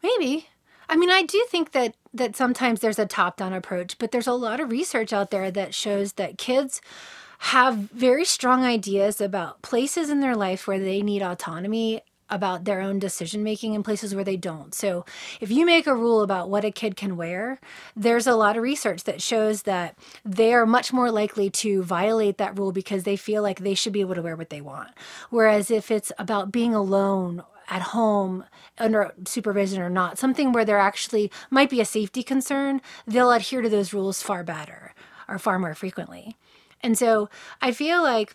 [0.02, 0.48] Maybe.
[0.88, 4.32] I mean, I do think that that sometimes there's a top-down approach, but there's a
[4.32, 6.80] lot of research out there that shows that kids
[7.40, 12.82] have very strong ideas about places in their life where they need autonomy about their
[12.82, 14.74] own decision making in places where they don't.
[14.74, 15.04] So,
[15.40, 17.58] if you make a rule about what a kid can wear,
[17.96, 22.36] there's a lot of research that shows that they are much more likely to violate
[22.38, 24.90] that rule because they feel like they should be able to wear what they want.
[25.30, 28.44] Whereas if it's about being alone at home
[28.76, 33.62] under supervision or not, something where there actually might be a safety concern, they'll adhere
[33.62, 34.94] to those rules far better
[35.26, 36.36] or far more frequently.
[36.82, 37.28] And so
[37.60, 38.32] I feel like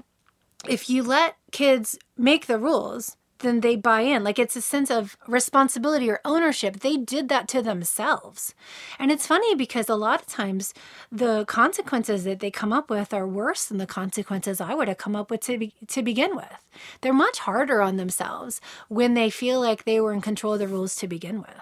[0.67, 4.23] if you let kids make the rules, then they buy in.
[4.23, 6.79] Like it's a sense of responsibility or ownership.
[6.79, 8.53] They did that to themselves.
[8.97, 10.73] And it's funny because a lot of times
[11.11, 14.97] the consequences that they come up with are worse than the consequences I would have
[14.97, 16.65] come up with to, be, to begin with.
[17.01, 20.67] They're much harder on themselves when they feel like they were in control of the
[20.67, 21.61] rules to begin with.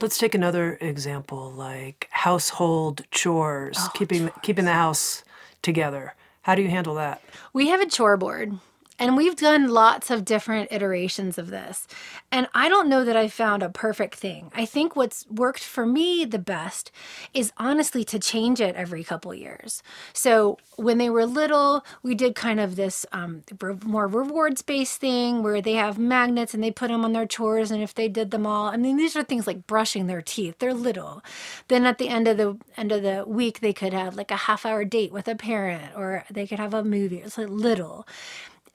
[0.00, 5.24] Let's take another example, like household chores, oh, keeping keeping the house
[5.62, 6.14] together.
[6.42, 7.22] How do you handle that?
[7.52, 8.58] We have a chore board.
[8.98, 11.86] And we've done lots of different iterations of this.
[12.32, 14.50] And I don't know that I found a perfect thing.
[14.54, 16.90] I think what's worked for me the best
[17.32, 19.82] is honestly to change it every couple years.
[20.12, 23.42] So when they were little, we did kind of this um,
[23.84, 27.70] more rewards based thing where they have magnets and they put them on their chores.
[27.70, 30.56] And if they did them all, I mean, these are things like brushing their teeth.
[30.58, 31.22] They're little.
[31.68, 34.36] Then at the end of the end of the week, they could have like a
[34.36, 37.18] half hour date with a parent, or they could have a movie.
[37.18, 38.06] It's like little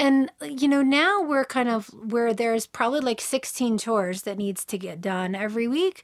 [0.02, 4.66] and you know now we're kind of where there's probably like 16 chores that needs
[4.66, 6.04] to get done every week.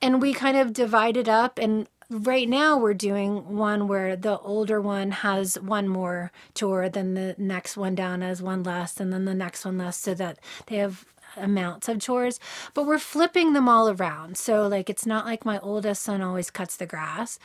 [0.00, 1.58] And we kind of divide it up.
[1.58, 7.14] And right now we're doing one where the older one has one more chore then
[7.14, 10.38] the next one down has one less and then the next one less so that
[10.66, 11.04] they have
[11.36, 12.40] amounts of chores.
[12.72, 14.38] But we're flipping them all around.
[14.38, 17.38] So like it's not like my oldest son always cuts the grass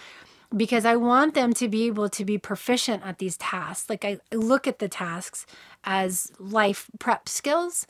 [0.55, 3.89] because I want them to be able to be proficient at these tasks.
[3.89, 5.45] Like I look at the tasks
[5.83, 7.85] as life prep skills.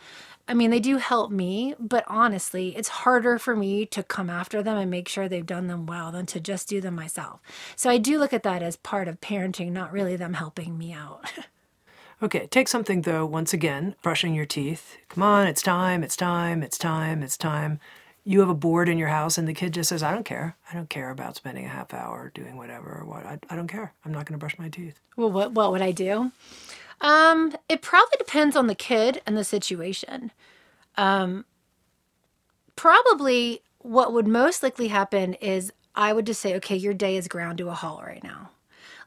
[0.48, 4.63] I mean, they do help me, but honestly, it's harder for me to come after
[4.63, 7.39] them and make sure they've done them well than to just do them myself.
[7.76, 10.91] So I do look at that as part of parenting, not really them helping me
[10.91, 11.32] out.
[12.24, 14.98] okay, take something though, once again, brushing your teeth.
[15.08, 17.80] Come on, it's time, it's time, it's time, it's time
[18.23, 20.55] you have a board in your house and the kid just says, I don't care.
[20.69, 23.25] I don't care about spending a half hour doing whatever or what.
[23.25, 23.93] I, I don't care.
[24.05, 24.99] I'm not going to brush my teeth.
[25.15, 26.32] Well, what, what would I do?
[27.01, 30.32] Um, it probably depends on the kid and the situation.
[30.97, 31.45] Um,
[32.75, 37.27] probably what would most likely happen is I would just say, okay, your day is
[37.27, 38.51] ground to a halt right now.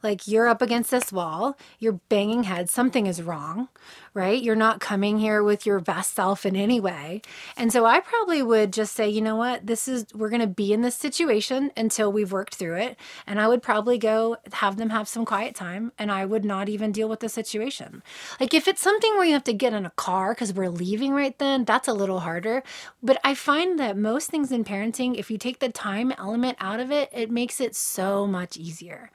[0.02, 3.68] Like you're up against this wall, you're banging heads, something is wrong,
[4.14, 4.42] right?
[4.42, 7.22] You're not coming here with your best self in any way.
[7.56, 10.46] And so I probably would just say, you know what, this is, we're going to
[10.46, 12.98] be in this situation until we've worked through it.
[13.26, 16.68] And I would probably go have them have some quiet time and I would not
[16.68, 18.02] even deal with the situation.
[18.40, 21.12] Like if it's something where you have to get in a car because we're leaving
[21.12, 22.62] right then, that's a little harder.
[23.02, 26.80] But I find that most things in parenting, if you take the time element out
[26.80, 29.10] of it, it makes it so much easier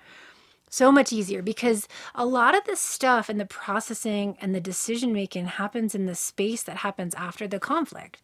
[0.70, 5.14] so much easier because a lot of the stuff and the processing and the decision
[5.14, 8.22] making happens in the space that happens after the conflict.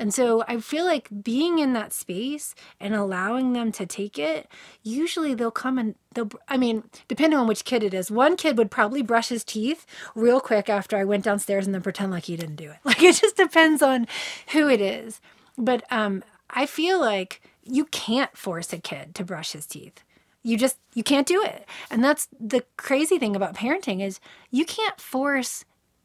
[0.00, 4.48] And so I feel like being in that space and allowing them to take it,
[4.84, 8.56] usually they'll come and they'll, I mean, depending on which kid it is, one kid
[8.58, 12.24] would probably brush his teeth real quick after I went downstairs and then pretend like
[12.24, 12.76] he didn't do it.
[12.84, 14.06] Like it just depends on
[14.52, 15.20] who it is.
[15.56, 20.02] But um, I feel like you can't force a kid to brush his teeth
[20.42, 21.66] you just you can't do it.
[21.90, 24.20] And that's the crazy thing about parenting is
[24.50, 25.64] you can't force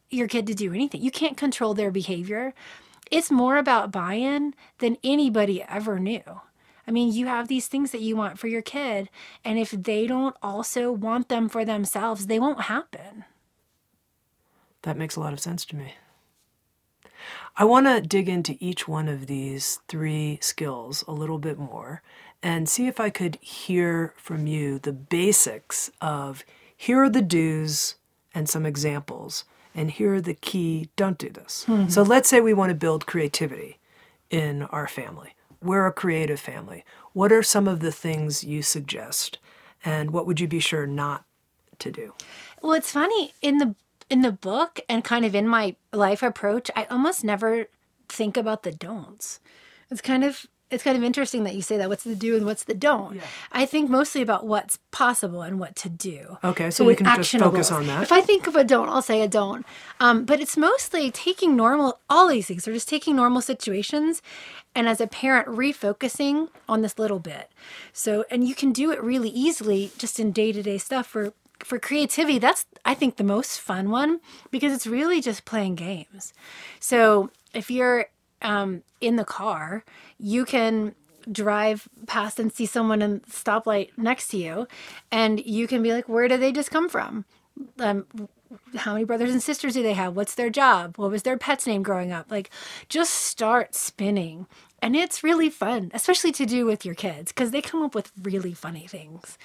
[0.10, 1.02] your kid to do anything.
[1.02, 2.54] You can't control their behavior.
[3.12, 6.42] It's more about buy-in than anybody ever knew.
[6.88, 9.10] I mean you have these things that you want for your kid
[9.46, 13.26] and if they don't also want them for themselves they won't happen.
[14.82, 15.94] That makes a lot of sense to me.
[17.56, 22.02] I want to dig into each one of these three skills a little bit more
[22.44, 26.44] and see if I could hear from you the basics of
[26.76, 27.96] here are the do's
[28.36, 31.66] and some examples, and here are the key don't do this.
[31.68, 31.90] Mm-hmm.
[31.90, 33.80] So let's say we want to build creativity
[34.30, 35.36] in our family.
[35.62, 36.84] We're a creative family.
[37.14, 39.38] What are some of the things you suggest,
[39.86, 41.24] and what would you be sure not
[41.80, 42.14] to do?
[42.62, 43.76] Well, it's funny in the
[44.10, 47.68] in the book and kind of in my life approach, I almost never
[48.10, 49.40] think about the don'ts.
[49.90, 51.90] It's kind of it's kind of interesting that you say that.
[51.90, 53.16] What's the do and what's the don't?
[53.16, 53.22] Yeah.
[53.52, 56.38] I think mostly about what's possible and what to do.
[56.44, 58.04] Okay, so, so we can just focus on that.
[58.04, 59.66] If I think of a don't, I'll say a don't.
[60.00, 64.22] Um, but it's mostly taking normal, all these things are just taking normal situations
[64.76, 67.52] and as a parent, refocusing on this little bit.
[67.92, 71.34] So, and you can do it really easily just in day to day stuff for
[71.60, 74.20] for creativity, that's I think the most fun one
[74.52, 76.34] because it's really just playing games.
[76.80, 78.08] So if you're
[78.44, 79.84] um, in the car,
[80.18, 80.96] you can
[81.32, 84.68] drive past and see someone in the stoplight next to you,
[85.12, 87.26] and you can be like, "Where did they just come from?
[87.80, 88.06] Um,
[88.76, 90.16] how many brothers and sisters do they have?
[90.16, 90.98] What's their job?
[90.98, 92.30] What was their pet's name growing up?
[92.30, 92.50] Like,
[92.90, 94.48] just start spinning."
[94.82, 98.12] And it's really fun, especially to do with your kids, because they come up with
[98.22, 99.38] really funny things.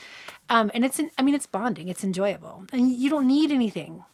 [0.49, 4.05] Um, and it's, I mean, it's bonding, it's enjoyable, and you don't need anything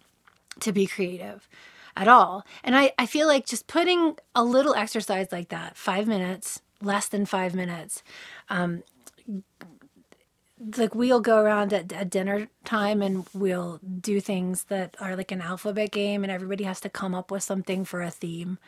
[0.61, 1.49] to be creative
[1.97, 2.45] at all.
[2.63, 7.09] And I, I feel like just putting a little exercise like that, five minutes, less
[7.09, 8.03] than five minutes,
[8.49, 8.83] um,
[10.77, 15.31] like we'll go around at, at dinner time and we'll do things that are like
[15.31, 18.59] an alphabet game and everybody has to come up with something for a theme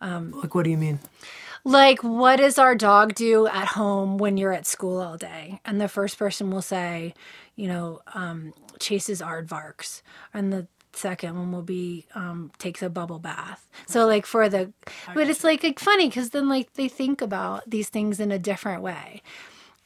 [0.00, 1.00] um, like what do you mean
[1.66, 5.60] like, what does our dog do at home when you're at school all day?
[5.64, 7.14] And the first person will say,
[7.56, 10.02] you know, um, chases aardvarks.
[10.34, 10.66] And the
[10.96, 13.68] second one will be um, takes a bubble bath.
[13.86, 14.72] So like for the,
[15.14, 18.38] but it's like, like funny because then like they think about these things in a
[18.38, 19.22] different way.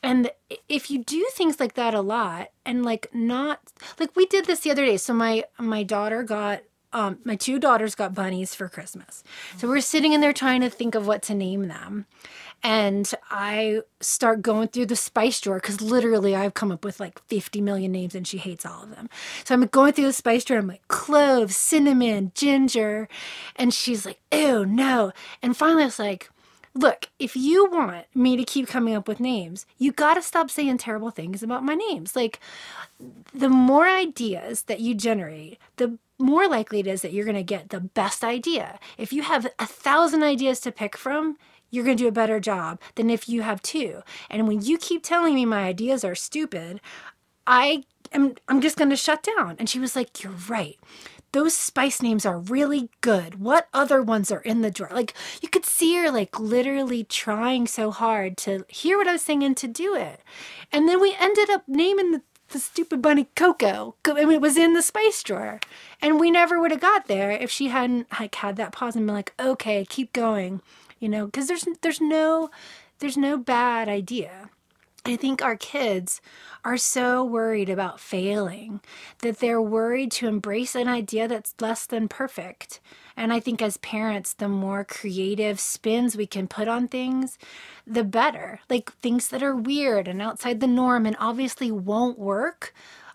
[0.02, 0.30] And
[0.68, 3.60] if you do things like that a lot and like not
[3.98, 4.96] like we did this the other day.
[4.96, 9.22] So my my daughter got um, my two daughters got bunnies for Christmas.
[9.58, 12.06] So we're sitting in there trying to think of what to name them.
[12.62, 17.20] And I start going through the spice drawer because literally I've come up with like
[17.26, 19.08] 50 million names and she hates all of them.
[19.44, 20.58] So I'm going through the spice drawer.
[20.58, 23.08] I'm like, cloves, cinnamon, ginger.
[23.54, 25.12] And she's like, ew, no.
[25.40, 26.30] And finally I was like,
[26.74, 30.50] look, if you want me to keep coming up with names, you got to stop
[30.50, 32.14] saying terrible things about my names.
[32.14, 32.40] Like,
[33.34, 37.70] the more ideas that you generate, the more likely it is that you're to get
[37.70, 38.78] the best idea.
[38.96, 41.36] If you have a thousand ideas to pick from,
[41.70, 44.02] you're going to do a better job than if you have two.
[44.30, 46.80] And when you keep telling me my ideas are stupid,
[47.46, 49.56] I am I'm just going to shut down.
[49.58, 50.78] And she was like, "You're right."
[51.32, 53.40] Those spice names are really good.
[53.40, 54.90] What other ones are in the drawer?
[54.92, 59.22] Like you could see her like literally trying so hard to hear what I was
[59.22, 60.20] saying and to do it.
[60.72, 63.96] And then we ended up naming the, the stupid bunny Coco.
[64.06, 65.60] I mean, it was in the spice drawer.
[66.00, 69.06] And we never would have got there if she hadn't like had that pause and
[69.06, 70.62] been like, okay, keep going.
[70.98, 72.50] You know, because there's there's no
[72.98, 74.50] there's no bad idea.
[75.04, 76.20] I think our kids
[76.64, 78.80] are so worried about failing
[79.20, 82.80] that they're worried to embrace an idea that's less than perfect.
[83.16, 87.38] And I think as parents, the more creative spins we can put on things,
[87.86, 88.60] the better.
[88.68, 92.74] Like things that are weird and outside the norm and obviously won't work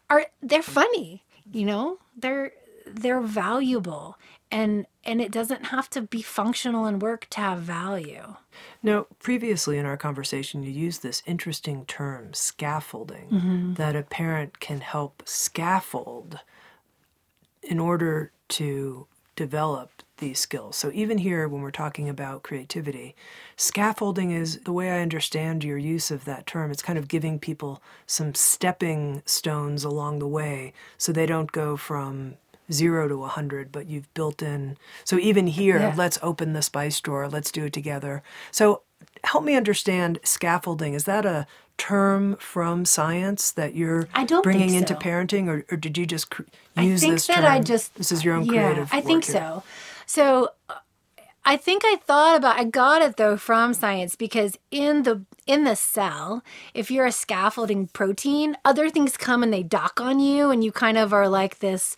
[0.10, 2.00] are they're funny, you know?
[2.18, 2.54] They're
[2.86, 4.18] they're valuable
[4.52, 8.36] and and it doesn't have to be functional and work to have value.
[8.82, 13.74] Now, previously in our conversation, you used this interesting term, scaffolding, mm-hmm.
[13.76, 16.40] that a parent can help scaffold
[17.62, 20.76] in order to develop these skills.
[20.76, 23.16] So, even here, when we're talking about creativity,
[23.58, 26.72] scaffolding is the way I understand your use of that term.
[26.72, 31.76] It's kind of giving people some stepping stones along the way so they don't go
[31.76, 32.36] from
[32.74, 34.78] zero to a 100, but you've built in.
[35.04, 35.94] So even here, yeah.
[35.96, 38.24] let's open the spice drawer, let's do it together.
[38.52, 38.82] So
[39.24, 40.94] help me understand scaffolding.
[40.94, 41.48] Is that a
[41.78, 44.08] term from science that you're
[44.44, 44.78] bringing so.
[44.78, 46.44] into parenting, or, or, did you just cr-
[46.78, 47.46] use I think this that term?
[47.46, 48.90] I just this is your own yeah, creative.
[48.92, 49.36] I think here.
[49.36, 49.64] so.
[50.06, 50.76] So uh,
[51.46, 55.64] I think I thought about I got it though from science because in the in
[55.64, 60.50] the cell, if you're a scaffolding protein, other things come and they dock on you
[60.52, 61.96] and you kind of are like this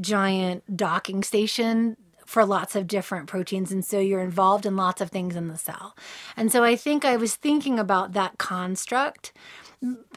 [0.00, 5.10] giant docking station for lots of different proteins and so you're involved in lots of
[5.10, 5.96] things in the cell.
[6.36, 9.32] And so I think I was thinking about that construct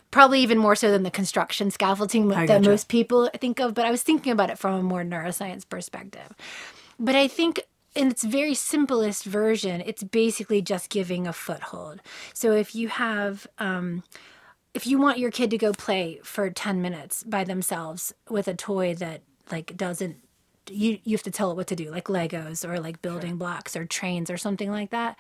[0.10, 3.92] probably even more so than the construction scaffolding that most people think of, but I
[3.92, 6.34] was thinking about it from a more neuroscience perspective.
[6.98, 7.62] But I think
[8.00, 12.02] in its very simplest version, it's basically just giving a foothold.
[12.34, 14.04] So if you have, um,
[14.74, 18.54] if you want your kid to go play for 10 minutes by themselves with a
[18.54, 19.22] toy that
[19.52, 20.16] like doesn't
[20.70, 23.38] you you have to tell it what to do like legos or like building sure.
[23.38, 25.18] blocks or trains or something like that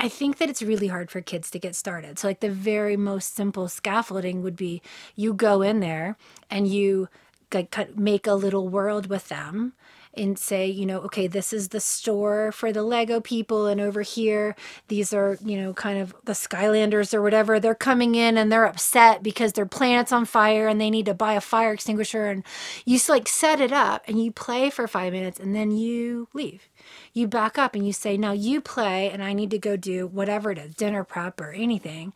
[0.00, 2.96] i think that it's really hard for kids to get started so like the very
[2.96, 4.82] most simple scaffolding would be
[5.14, 6.16] you go in there
[6.50, 7.08] and you
[7.52, 9.74] like make a little world with them
[10.16, 14.02] and say, you know, okay, this is the store for the Lego people, and over
[14.02, 14.56] here,
[14.88, 17.58] these are, you know, kind of the Skylanders or whatever.
[17.60, 21.14] They're coming in and they're upset because their planet's on fire and they need to
[21.14, 22.26] buy a fire extinguisher.
[22.26, 22.44] And
[22.84, 26.68] you like set it up and you play for five minutes and then you leave.
[27.12, 30.06] You back up and you say, now you play, and I need to go do
[30.06, 32.12] whatever it is, dinner prep or anything.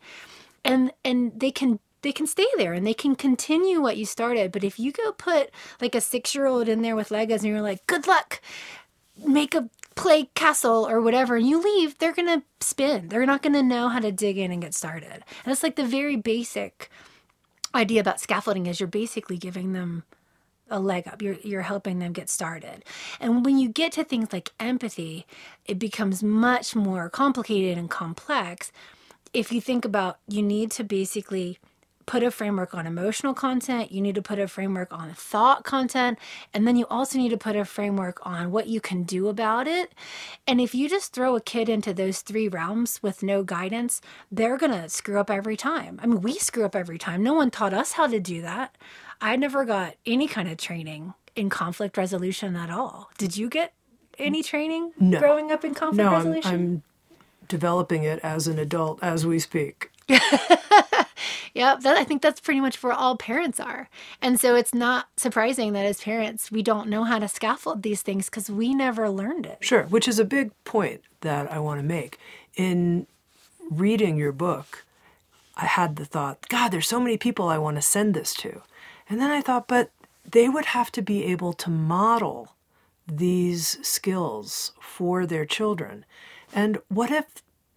[0.63, 4.51] And and they can they can stay there and they can continue what you started.
[4.51, 7.45] But if you go put like a six year old in there with Legos and
[7.45, 8.41] you're like, good luck,
[9.25, 13.09] make a play castle or whatever, and you leave, they're to spin.
[13.09, 15.23] They're not to know how to dig in and get started.
[15.43, 16.89] And it's like the very basic
[17.75, 20.03] idea about scaffolding is you're basically giving them
[20.69, 21.21] a leg up.
[21.21, 22.85] You're you're helping them get started.
[23.19, 25.25] And when you get to things like empathy,
[25.65, 28.71] it becomes much more complicated and complex.
[29.33, 31.59] If you think about you need to basically
[32.09, 36.17] put a framework on emotional content, you need to put a framework on thought content,
[36.55, 39.67] and then you also need to put a framework on what you can do about
[39.67, 39.93] it.
[40.47, 44.01] And if you just throw a kid into those three realms with no guidance,
[44.31, 45.99] they're going to screw up every time.
[46.01, 47.21] I mean, we screw up every time.
[47.21, 48.75] No one taught us how to do that.
[49.21, 53.11] I never got any kind of training in conflict resolution at all.
[53.19, 53.73] Did you get
[54.17, 55.19] any training no.
[55.19, 56.51] growing up in conflict no, resolution?
[56.51, 56.83] I'm, I'm
[57.47, 59.91] developing it as an adult as we speak.
[61.53, 63.89] Yeah, that, I think that's pretty much where all parents are.
[64.21, 68.01] And so it's not surprising that as parents, we don't know how to scaffold these
[68.01, 69.57] things because we never learned it.
[69.61, 72.17] Sure, which is a big point that I want to make.
[72.55, 73.07] In
[73.69, 74.85] reading your book,
[75.55, 78.61] I had the thought, God, there's so many people I want to send this to.
[79.09, 79.91] And then I thought, but
[80.29, 82.55] they would have to be able to model
[83.07, 86.05] these skills for their children.
[86.53, 87.25] And what if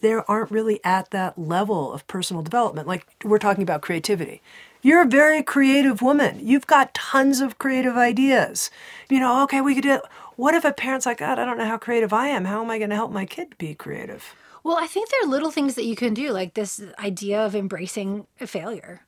[0.02, 2.86] they aren't really at that level of personal development?
[2.86, 4.42] Like we're talking about creativity.
[4.82, 6.40] You're a very creative woman.
[6.46, 8.70] You've got tons of creative ideas.
[9.08, 10.02] You know, okay, we could do it.
[10.36, 12.44] What if a parent's like, God, I don't know how creative I am.
[12.44, 14.34] How am I going to help my kid be creative?
[14.64, 17.54] Well, I think there are little things that you can do, like this idea of
[17.54, 19.02] embracing failure.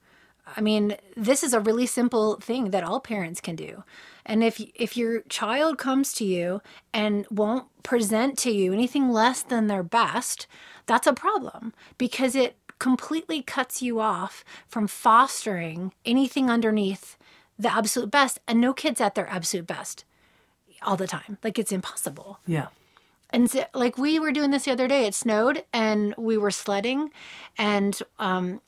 [0.56, 3.82] I mean, this is a really simple thing that all parents can do.
[4.26, 6.62] And if if your child comes to you
[6.92, 10.46] and won't present to you anything less than their best,
[10.86, 17.16] that's a problem because it completely cuts you off from fostering anything underneath
[17.58, 20.04] the absolute best and no kids at their absolute best
[20.82, 21.38] all the time.
[21.42, 22.40] Like it's impossible.
[22.46, 22.68] Yeah.
[23.30, 26.50] And so, like we were doing this the other day, it snowed and we were
[26.50, 27.10] sledding
[27.58, 28.60] and um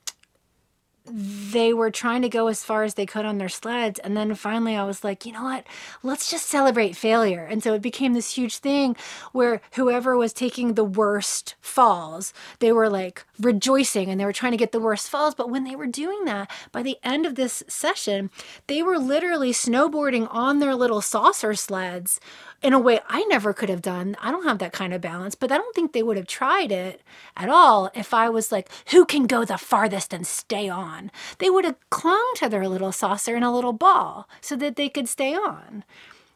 [1.11, 3.99] they were trying to go as far as they could on their sleds.
[3.99, 5.65] And then finally, I was like, you know what?
[6.03, 7.43] Let's just celebrate failure.
[7.43, 8.95] And so it became this huge thing
[9.31, 14.51] where whoever was taking the worst falls, they were like rejoicing and they were trying
[14.51, 15.35] to get the worst falls.
[15.35, 18.29] But when they were doing that, by the end of this session,
[18.67, 22.19] they were literally snowboarding on their little saucer sleds
[22.61, 24.15] in a way I never could have done.
[24.21, 26.71] I don't have that kind of balance, but I don't think they would have tried
[26.71, 27.01] it
[27.35, 31.11] at all if I was like, who can go the farthest and stay on?
[31.39, 34.89] They would have clung to their little saucer in a little ball so that they
[34.89, 35.83] could stay on.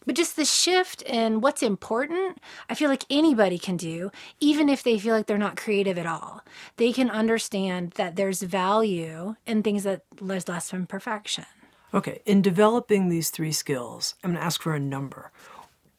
[0.06, 4.82] But just the shift in what's important, I feel like anybody can do, even if
[4.82, 6.42] they feel like they're not creative at all.
[6.78, 11.46] They can understand that there's value in things that there's less from perfection.
[11.94, 15.32] Okay, in developing these three skills, I'm going to ask for a number.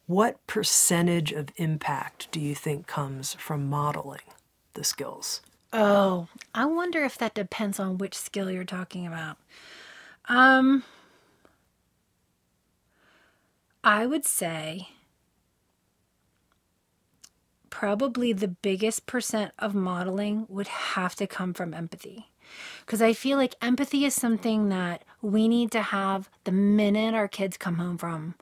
[0.07, 4.21] What percentage of impact do you think comes from modeling
[4.75, 5.41] the skills?
[5.73, 9.39] Oh, I wonder if that depends on which skill you're talking about.
[10.29, 10.85] Um,
[13.85, 14.89] I would say
[17.71, 22.31] probably the biggest percent of modeling would have to come from empathy.
[22.81, 27.29] Because I feel like empathy is something that we need to have the minute our
[27.29, 28.35] kids come home from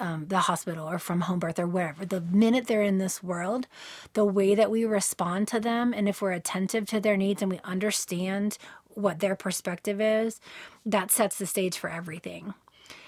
[0.00, 3.66] um, the hospital or from home birth or wherever, the minute they're in this world,
[4.14, 7.50] the way that we respond to them, and if we're attentive to their needs and
[7.50, 10.40] we understand what their perspective is,
[10.84, 12.54] that sets the stage for everything.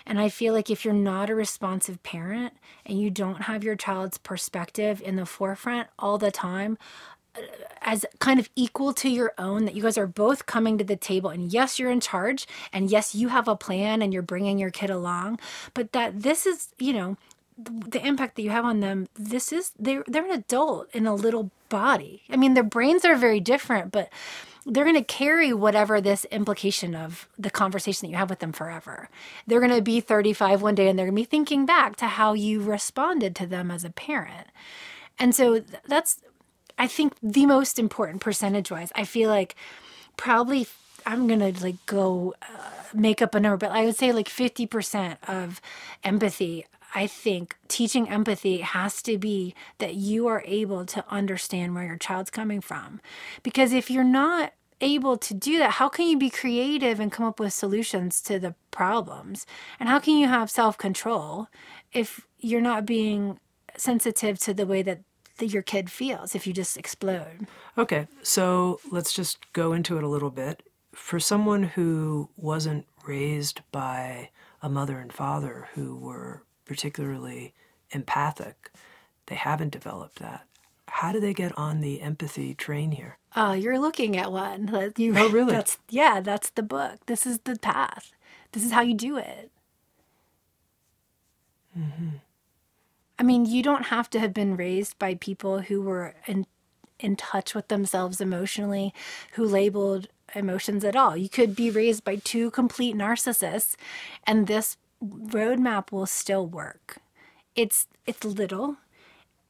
[0.07, 3.76] And I feel like if you're not a responsive parent and you don't have your
[3.76, 6.76] child's perspective in the forefront all the time,
[7.80, 10.97] as kind of equal to your own that you guys are both coming to the
[10.97, 14.59] table and yes you're in charge and yes you have a plan and you're bringing
[14.59, 15.39] your kid along
[15.74, 17.16] but that this is you know
[17.59, 21.14] the impact that you have on them this is they're they're an adult in a
[21.14, 24.11] little body i mean their brains are very different but
[24.64, 28.53] they're going to carry whatever this implication of the conversation that you have with them
[28.53, 29.09] forever.
[29.47, 32.07] They're going to be 35 one day and they're going to be thinking back to
[32.07, 34.49] how you responded to them as a parent.
[35.18, 36.20] And so that's
[36.79, 39.55] I think the most important percentage wise, I feel like
[40.16, 40.66] probably
[41.07, 45.16] I'm gonna like go uh, make up a number, but I would say like 50%
[45.29, 45.61] of
[46.05, 46.66] empathy.
[46.95, 51.97] I think teaching empathy has to be that you are able to understand where your
[51.97, 53.01] child's coming from.
[53.43, 54.53] Because if you're not
[54.83, 58.39] able to do that, how can you be creative and come up with solutions to
[58.39, 59.47] the problems?
[59.81, 61.49] And how can you have self control
[61.93, 63.39] if you're not being
[63.77, 65.01] sensitive to the way that
[65.43, 67.49] that your kid feels if you just explode.
[67.76, 70.62] Okay, so let's just go into it a little bit.
[70.95, 74.30] For someone who wasn't raised by
[74.62, 77.55] a mother and father who were particularly
[77.90, 78.70] empathic,
[79.26, 80.47] they haven't developed that.
[80.86, 83.18] How do they get on the empathy train here?
[83.34, 84.93] Oh, you're looking at one.
[84.97, 85.53] You, oh, really?
[85.57, 86.20] That's yeah.
[86.20, 87.07] That's the book.
[87.07, 88.12] This is the path.
[88.53, 89.51] This is how you do it.
[91.76, 92.18] Mm-hmm.
[93.23, 96.45] I mean, you don't have to have been raised by people who were in
[96.99, 98.93] in touch with themselves emotionally,
[99.35, 101.16] who labeled emotions at all.
[101.16, 103.77] You could be raised by two complete narcissists,
[104.27, 106.97] and this roadmap will still work.
[107.55, 108.79] It's it's little,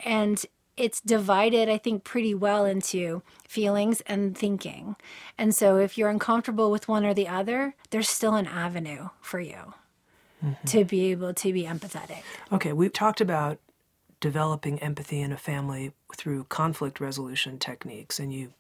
[0.01, 0.45] and
[0.77, 4.97] it's divided, I think, pretty well into feelings and thinking.
[5.39, 9.41] And so, if you're uncomfortable with one or the other, there's still an avenue for
[9.41, 9.73] you
[10.45, 10.67] mm-hmm.
[10.67, 12.23] to be able to be empathetic.
[12.51, 13.59] Okay, we've talked about
[14.21, 18.53] developing empathy in a family through conflict resolution techniques, and you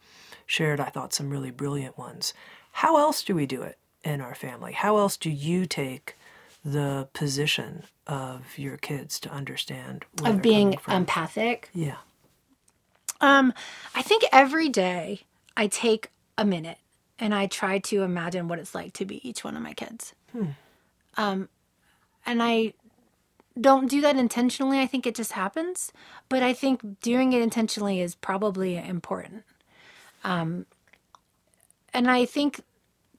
[0.47, 2.35] shared, I thought, some really brilliant ones.
[2.73, 4.73] How else do we do it in our family?
[4.73, 6.17] How else do you take
[6.65, 11.71] the position of your kids to understand of being empathic?
[11.73, 11.97] Yeah.
[13.21, 13.55] Um,
[13.95, 15.21] I think every day
[15.57, 16.79] I take a minute
[17.19, 20.13] and I try to imagine what it's like to be each one of my kids.
[20.33, 20.47] Hmm.
[21.17, 21.49] Um,
[22.27, 22.75] and I
[23.61, 24.81] don't do that intentionally.
[24.81, 25.93] I think it just happens.
[26.29, 29.45] But I think doing it intentionally is probably important.
[30.25, 30.67] Um,
[31.93, 32.61] and I think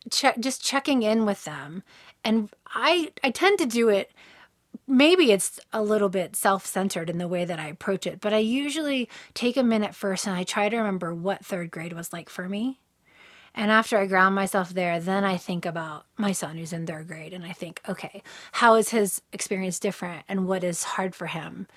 [0.10, 1.84] just checking in with them,
[2.24, 4.12] and I I tend to do it.
[4.88, 8.34] Maybe it's a little bit self centered in the way that I approach it, but
[8.34, 12.12] I usually take a minute first and I try to remember what third grade was
[12.12, 12.80] like for me.
[13.56, 17.08] And after I ground myself there, then I think about my son who's in third
[17.08, 18.24] grade and I think, okay,
[18.54, 21.68] how is his experience different and what is hard for him?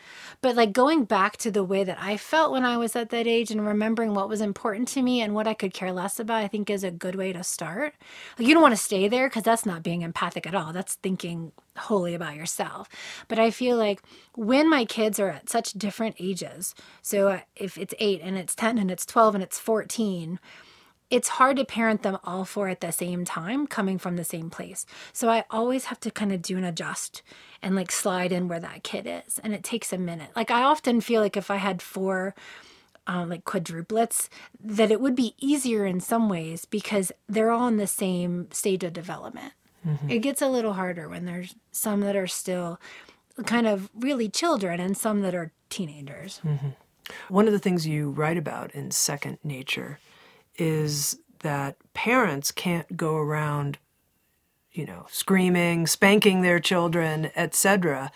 [0.40, 3.26] But like going back to the way that I felt when I was at that
[3.26, 6.42] age and remembering what was important to me and what I could care less about,
[6.42, 7.94] I think is a good way to start.
[8.38, 10.72] Like you don't want to stay there because that's not being empathic at all.
[10.72, 12.88] That's thinking wholly about yourself.
[13.28, 14.02] But I feel like
[14.34, 18.54] when my kids are at such different ages, so uh, if it's eight and it's
[18.54, 20.40] 10 and it's 12 and it's 14,
[21.10, 24.50] it's hard to parent them all four at the same time coming from the same
[24.50, 24.86] place.
[25.12, 27.22] So I always have to kind of do an adjust
[27.62, 29.38] and like slide in where that kid is.
[29.38, 30.30] And it takes a minute.
[30.34, 32.34] Like I often feel like if I had four
[33.06, 34.28] um, like quadruplets,
[34.60, 38.82] that it would be easier in some ways because they're all in the same stage
[38.82, 39.52] of development.
[39.86, 40.10] Mm-hmm.
[40.10, 42.80] It gets a little harder when there's some that are still
[43.44, 46.40] kind of really children and some that are teenagers.
[46.44, 46.70] Mm-hmm.
[47.28, 50.00] One of the things you write about in Second Nature
[50.58, 53.78] is that parents can't go around,
[54.72, 58.10] you know, screaming, spanking their children, etc.,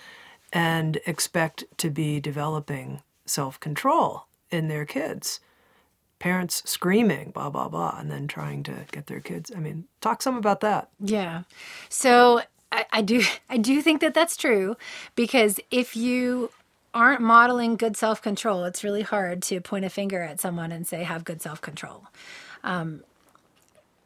[0.52, 5.40] and expect to be developing self control in their kids.
[6.18, 9.50] Parents screaming, blah, blah, blah, and then trying to get their kids.
[9.56, 10.90] I mean, talk some about that.
[11.00, 11.44] Yeah.
[11.88, 14.76] So I, I do I do think that that's true
[15.14, 16.50] because if you
[16.92, 20.86] aren't modeling good self control, it's really hard to point a finger at someone and
[20.86, 22.06] say, have good self control.
[22.64, 23.02] Um,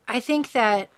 [0.06, 0.88] I think that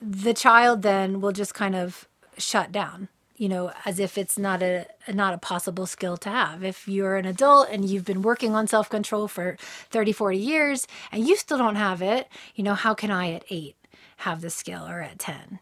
[0.00, 2.06] the child then will just kind of
[2.38, 3.08] shut down
[3.40, 7.16] you know as if it's not a not a possible skill to have if you're
[7.16, 9.56] an adult and you've been working on self-control for
[9.90, 13.44] 30 40 years and you still don't have it you know how can i at
[13.50, 13.74] 8
[14.18, 15.58] have the skill or at 10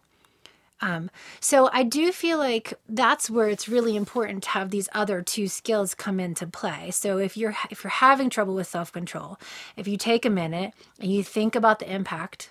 [0.80, 1.10] um,
[1.40, 5.48] so I do feel like that's where it's really important to have these other two
[5.48, 6.90] skills come into play.
[6.92, 9.38] So if you're if you're having trouble with self control,
[9.76, 12.50] if you take a minute and you think about the impact,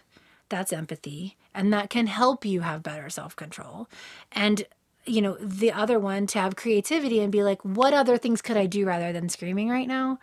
[0.49, 3.87] that's empathy, and that can help you have better self control.
[4.31, 4.65] And
[5.05, 8.57] you know the other one to have creativity and be like, what other things could
[8.57, 10.19] I do rather than screaming right now?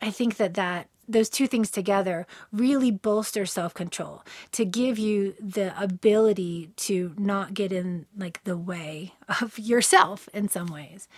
[0.00, 5.72] I think that that those two things together really bolster self-control to give you the
[5.80, 11.08] ability to not get in like the way of yourself in some ways.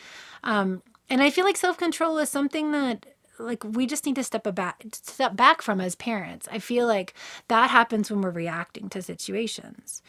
[0.42, 3.04] Um, and i feel like self-control is something that
[3.38, 6.48] like we just need to step back step back from as parents.
[6.50, 7.14] I feel like
[7.48, 10.02] that happens when we're reacting to situations.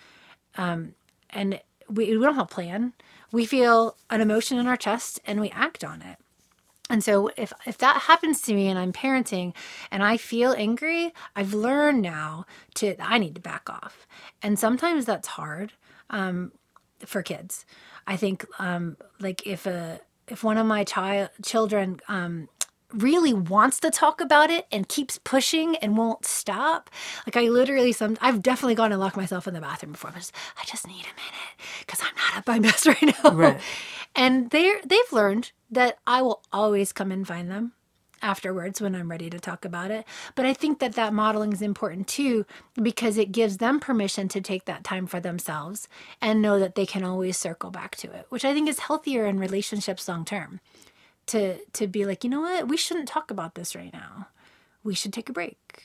[0.58, 0.96] Um,
[1.32, 1.60] and
[1.90, 2.94] we, we don't have a plan.
[3.32, 6.18] We feel an emotion in our chest and we act on it
[6.90, 9.54] and so if if that happens to me and I'm parenting
[9.92, 14.08] and I feel angry, I've learned now to I need to back off.
[14.42, 15.74] And sometimes that's hard
[16.10, 16.52] um,
[17.06, 17.66] for kids.
[18.06, 22.50] I think um, like if a if one of my child children um,
[22.94, 26.90] really wants to talk about it and keeps pushing and won't stop.
[27.26, 30.12] Like I literally some I've definitely gone and locked myself in the bathroom before.
[30.12, 33.32] I just, I just need a minute because I'm not at my best right now.
[33.32, 33.60] Right.
[34.16, 37.74] And they're they've learned that I will always come and find them
[38.22, 40.06] afterwards when I'm ready to talk about it.
[40.34, 42.46] But I think that that modeling is important too
[42.82, 45.88] because it gives them permission to take that time for themselves
[46.22, 49.26] and know that they can always circle back to it, which I think is healthier
[49.26, 50.60] in relationships long term
[51.28, 54.28] to to be like, you know what, we shouldn't talk about this right now.
[54.84, 55.84] We should take a break.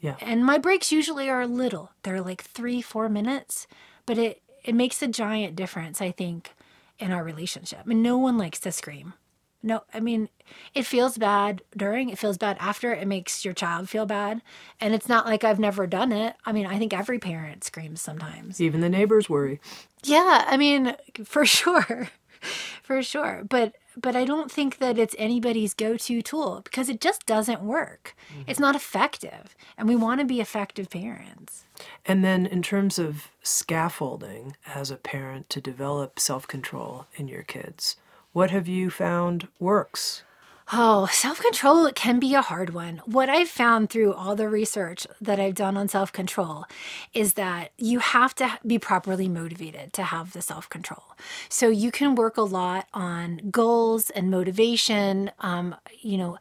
[0.00, 0.16] Yeah.
[0.20, 1.90] And my breaks usually are little.
[2.02, 3.66] They're like three, four minutes,
[4.06, 6.52] but it it makes a giant difference, I think,
[6.98, 7.80] in our relationship.
[7.84, 9.14] I mean, no one likes to scream.
[9.62, 10.28] No, I mean,
[10.74, 14.40] it feels bad during, it feels bad after, it makes your child feel bad.
[14.80, 16.36] And it's not like I've never done it.
[16.46, 18.60] I mean, I think every parent screams sometimes.
[18.60, 19.60] Even the neighbors worry.
[20.04, 20.94] Yeah, I mean,
[21.24, 22.08] for sure.
[22.82, 23.42] for sure.
[23.48, 28.14] But but I don't think that it's anybody's go-to tool because it just doesn't work.
[28.32, 28.42] Mm-hmm.
[28.46, 31.64] It's not effective, and we want to be effective parents.
[32.06, 37.96] And then in terms of scaffolding as a parent to develop self-control in your kids,
[38.32, 40.22] What have you found works?
[40.70, 43.00] Oh, self control can be a hard one.
[43.06, 46.66] What I've found through all the research that I've done on self control
[47.14, 51.04] is that you have to be properly motivated to have the self control.
[51.48, 56.36] So you can work a lot on goals and motivation, um, you know,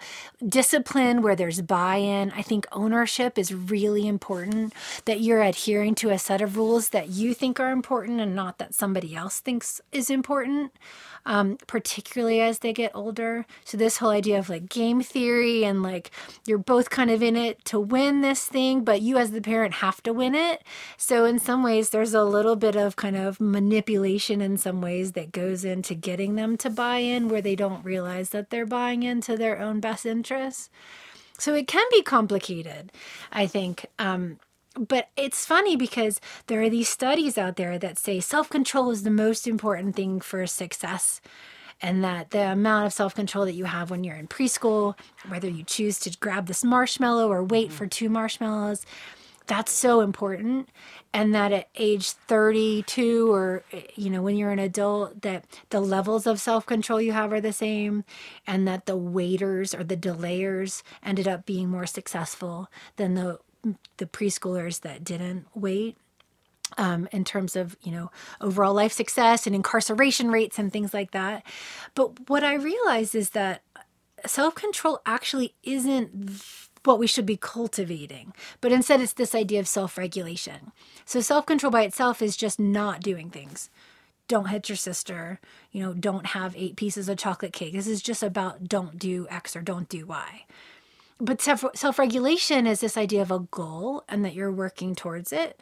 [0.45, 2.31] discipline where there's buy in.
[2.31, 4.73] I think ownership is really important
[5.05, 8.57] that you're adhering to a set of rules that you think are important and not
[8.57, 10.73] that somebody else thinks is important
[11.28, 13.45] um, particularly as they get older.
[13.65, 16.09] So, this whole idea of like game theory and like
[16.47, 19.75] you're both kind of in it to win this thing, but you as the parent
[19.75, 20.63] have to win it.
[20.95, 25.11] So, in some ways, there's a little bit of kind of manipulation in some ways
[25.11, 29.03] that goes into getting them to buy in where they don't realize that they're buying
[29.03, 30.69] into their own best interests.
[31.38, 32.93] So, it can be complicated,
[33.34, 33.86] I think.
[33.99, 34.39] Um,
[34.78, 39.03] but it's funny because there are these studies out there that say self control is
[39.03, 41.21] the most important thing for success.
[41.80, 44.97] And that the amount of self control that you have when you're in preschool,
[45.28, 47.78] whether you choose to grab this marshmallow or wait mm-hmm.
[47.78, 48.86] for two marshmallows,
[49.47, 50.69] that's so important.
[51.13, 53.63] And that at age 32 or,
[53.95, 57.41] you know, when you're an adult, that the levels of self control you have are
[57.41, 58.03] the same.
[58.45, 63.39] And that the waiters or the delayers ended up being more successful than the
[63.97, 65.97] the preschoolers that didn't wait
[66.78, 68.11] um, in terms of you know
[68.41, 71.43] overall life success and incarceration rates and things like that.
[71.95, 73.61] But what i realized is that
[74.26, 76.41] self-control actually isn't
[76.84, 80.72] what we should be cultivating but instead it's this idea of self-regulation.
[81.05, 83.70] So self-control by itself is just not doing things.
[84.28, 85.39] Don't hit your sister
[85.72, 87.74] you know don't have eight pieces of chocolate cake.
[87.74, 90.45] This is just about don't do x or don't do y
[91.20, 95.32] but self self regulation is this idea of a goal and that you're working towards
[95.34, 95.61] it.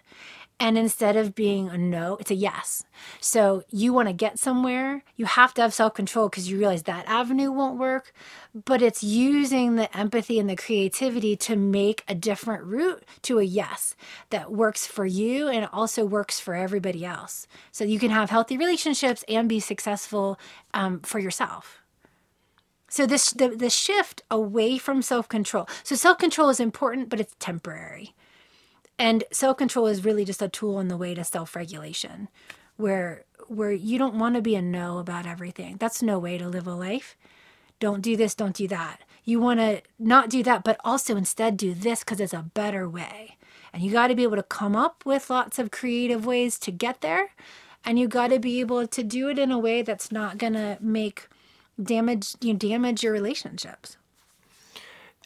[0.57, 2.85] And instead of being a no, it's a yes.
[3.19, 6.83] So you want to get somewhere, you have to have self control because you realize
[6.83, 8.13] that avenue won't work.
[8.53, 13.43] But it's using the empathy and the creativity to make a different route to a
[13.43, 13.95] yes
[14.29, 17.47] that works for you and also works for everybody else.
[17.71, 20.39] So you can have healthy relationships and be successful
[20.73, 21.81] um, for yourself.
[22.95, 25.67] So this the, the shift away from self-control.
[25.83, 28.15] So self-control is important, but it's temporary.
[28.97, 32.29] And self-control is really just a tool on the way to self-regulation
[32.77, 35.75] where where you don't want to be a no about everything.
[35.75, 37.17] That's no way to live a life.
[37.81, 39.01] Don't do this, don't do that.
[39.25, 42.87] You want to not do that, but also instead do this because it's a better
[42.87, 43.35] way.
[43.73, 46.71] And you got to be able to come up with lots of creative ways to
[46.71, 47.31] get there.
[47.83, 50.53] And you got to be able to do it in a way that's not going
[50.53, 51.27] to make
[51.81, 53.97] damage you damage your relationships.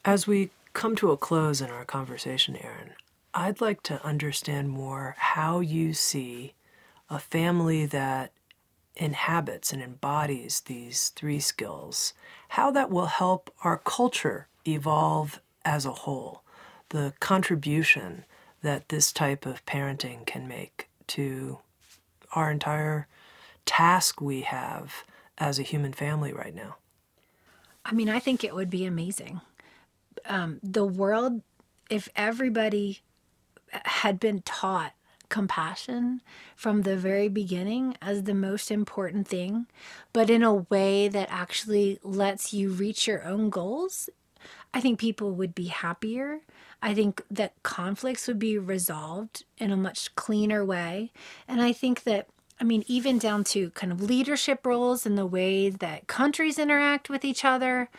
[0.06, 2.91] As we come to a close in our conversation, Erin,
[3.34, 6.54] I'd like to understand more how you see
[7.10, 8.32] a family that
[8.95, 12.14] inhabits and embodies these three skills,
[12.50, 16.43] how that will help our culture evolve as a whole,
[16.89, 18.26] the contribution
[18.62, 21.60] that this type of parenting can make to
[22.34, 23.08] our entire
[23.66, 25.04] task we have
[25.40, 26.78] as a human family right now?
[27.86, 29.42] I mean, I think it would be amazing.
[30.26, 31.42] Um, the world,
[31.90, 33.00] if everybody
[33.72, 34.94] had been taught
[35.30, 36.22] compassion
[36.56, 39.68] from the very beginning as the most important thing,
[40.12, 44.10] but in a way that actually lets you reach your own goals,
[44.74, 46.42] I think people would be happier.
[46.82, 51.12] I think that conflicts would be resolved in a much cleaner way.
[51.48, 52.28] And I think that
[52.60, 57.10] I mean, even down to kind of leadership roles and the way that countries interact
[57.10, 57.89] with each other.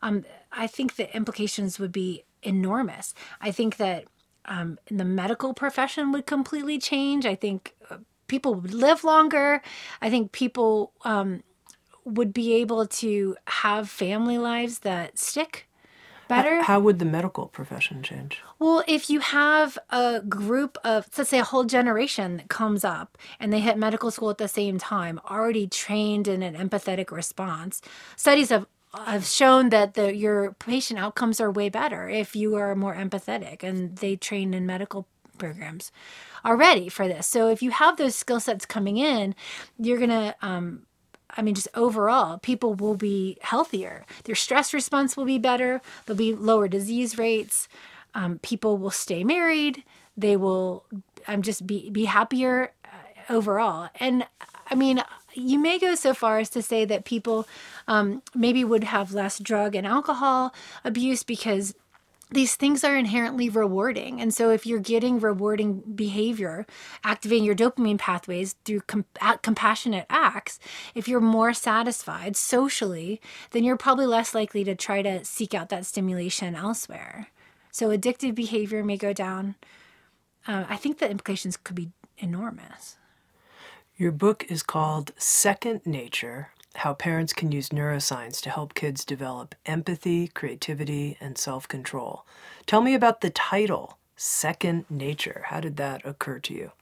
[0.00, 3.14] Um, I think the implications would be enormous.
[3.40, 4.04] I think that
[4.46, 7.26] um, the medical profession would completely change.
[7.26, 7.98] I think uh,
[8.28, 9.60] people would live longer.
[10.00, 11.42] I think people um,
[12.04, 15.67] would be able to have family lives that stick
[16.28, 16.62] better.
[16.62, 18.40] How would the medical profession change?
[18.58, 23.18] Well, if you have a group of, let's say, a whole generation that comes up
[23.40, 27.80] and they hit medical school at the same time, already trained in an empathetic response,
[28.16, 28.66] studies have
[29.06, 33.62] have shown that the your patient outcomes are way better if you are more empathetic
[33.62, 35.06] and they train in medical
[35.36, 35.92] programs
[36.44, 37.26] already for this.
[37.26, 39.34] So if you have those skill sets coming in,
[39.78, 40.86] you're gonna um,
[41.36, 44.04] I mean, just overall, people will be healthier.
[44.24, 45.80] Their stress response will be better.
[46.06, 47.68] There'll be lower disease rates.
[48.14, 49.84] Um, people will stay married.
[50.16, 50.84] They will,
[51.26, 53.90] um, just be be happier uh, overall.
[54.00, 54.26] And
[54.70, 55.02] I mean,
[55.34, 57.46] you may go so far as to say that people
[57.86, 60.54] um, maybe would have less drug and alcohol
[60.84, 61.74] abuse because
[62.30, 64.20] these things are inherently rewarding.
[64.20, 66.66] And so, if you're getting rewarding behavior,
[67.04, 69.04] activating your dopamine pathways through com-
[69.42, 70.58] compassionate acts,
[70.94, 73.20] if you're more satisfied socially,
[73.50, 77.28] then you're probably less likely to try to seek out that stimulation elsewhere.
[77.70, 79.54] So, addictive behavior may go down.
[80.46, 82.96] Uh, I think the implications could be enormous.
[83.96, 89.54] Your book is called Second Nature how parents can use neuroscience to help kids develop
[89.66, 92.24] empathy, creativity, and self control.
[92.66, 95.42] Tell me about the title, Second Nature.
[95.46, 96.72] How did that occur to you?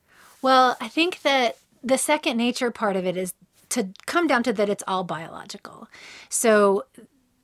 [0.43, 3.35] Well, I think that the second nature part of it is
[3.71, 5.89] to come down to that it's all biological.
[6.29, 6.85] So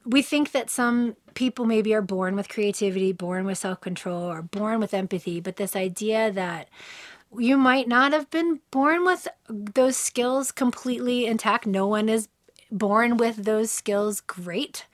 [0.05, 4.42] we think that some people maybe are born with creativity, born with self control, or
[4.42, 6.68] born with empathy, but this idea that
[7.38, 11.66] you might not have been born with those skills completely intact.
[11.66, 12.28] No one is
[12.72, 14.86] born with those skills, great.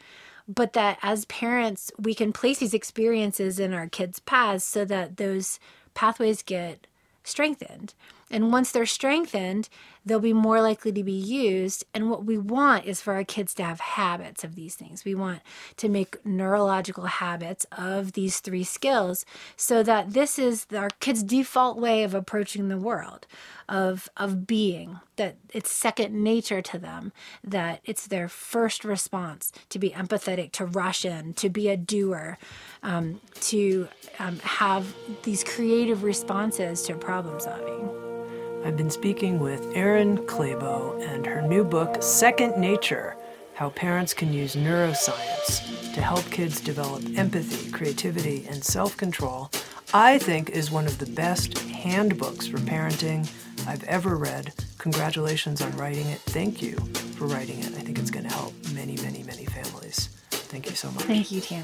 [0.47, 5.19] But that as parents, we can place these experiences in our kids' paths so that
[5.19, 5.61] those
[5.95, 6.87] pathways get
[7.23, 7.95] strengthened.
[8.31, 9.69] And once they're strengthened,
[10.09, 11.85] they'll be more likely to be used.
[11.95, 15.05] And what we want is for our kids to have habits of these things.
[15.05, 15.41] We want
[15.77, 19.25] to make neurological habits of these three skills
[19.57, 23.27] so that this is our kids' default way of approaching the world,
[23.69, 27.13] of, of being, that it's second nature to them,
[27.45, 32.39] that it's their first response to be empathetic, to rush in, to be a doer,
[32.83, 33.89] um, to
[34.19, 34.95] um, have
[35.25, 38.18] these creative responses to problem solving.
[38.65, 43.17] I've been speaking with Erin Clabough and her new book, Second Nature
[43.55, 49.51] How Parents Can Use Neuroscience to Help Kids Develop Empathy, Creativity, and Self Control.
[49.95, 53.31] I think is one of the best handbooks for parenting
[53.67, 54.53] I've ever read.
[54.79, 56.19] Congratulations on writing it.
[56.21, 56.77] Thank you
[57.17, 57.69] for writing it.
[57.69, 60.09] I think it's going to help many, many, many families.
[60.31, 61.05] Thank you so much.
[61.05, 61.63] Thank you, Tami.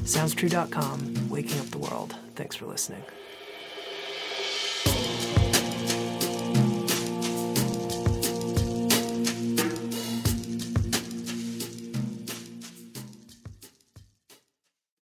[0.00, 2.16] SoundsTrue.com, waking up the world.
[2.36, 3.02] Thanks for listening.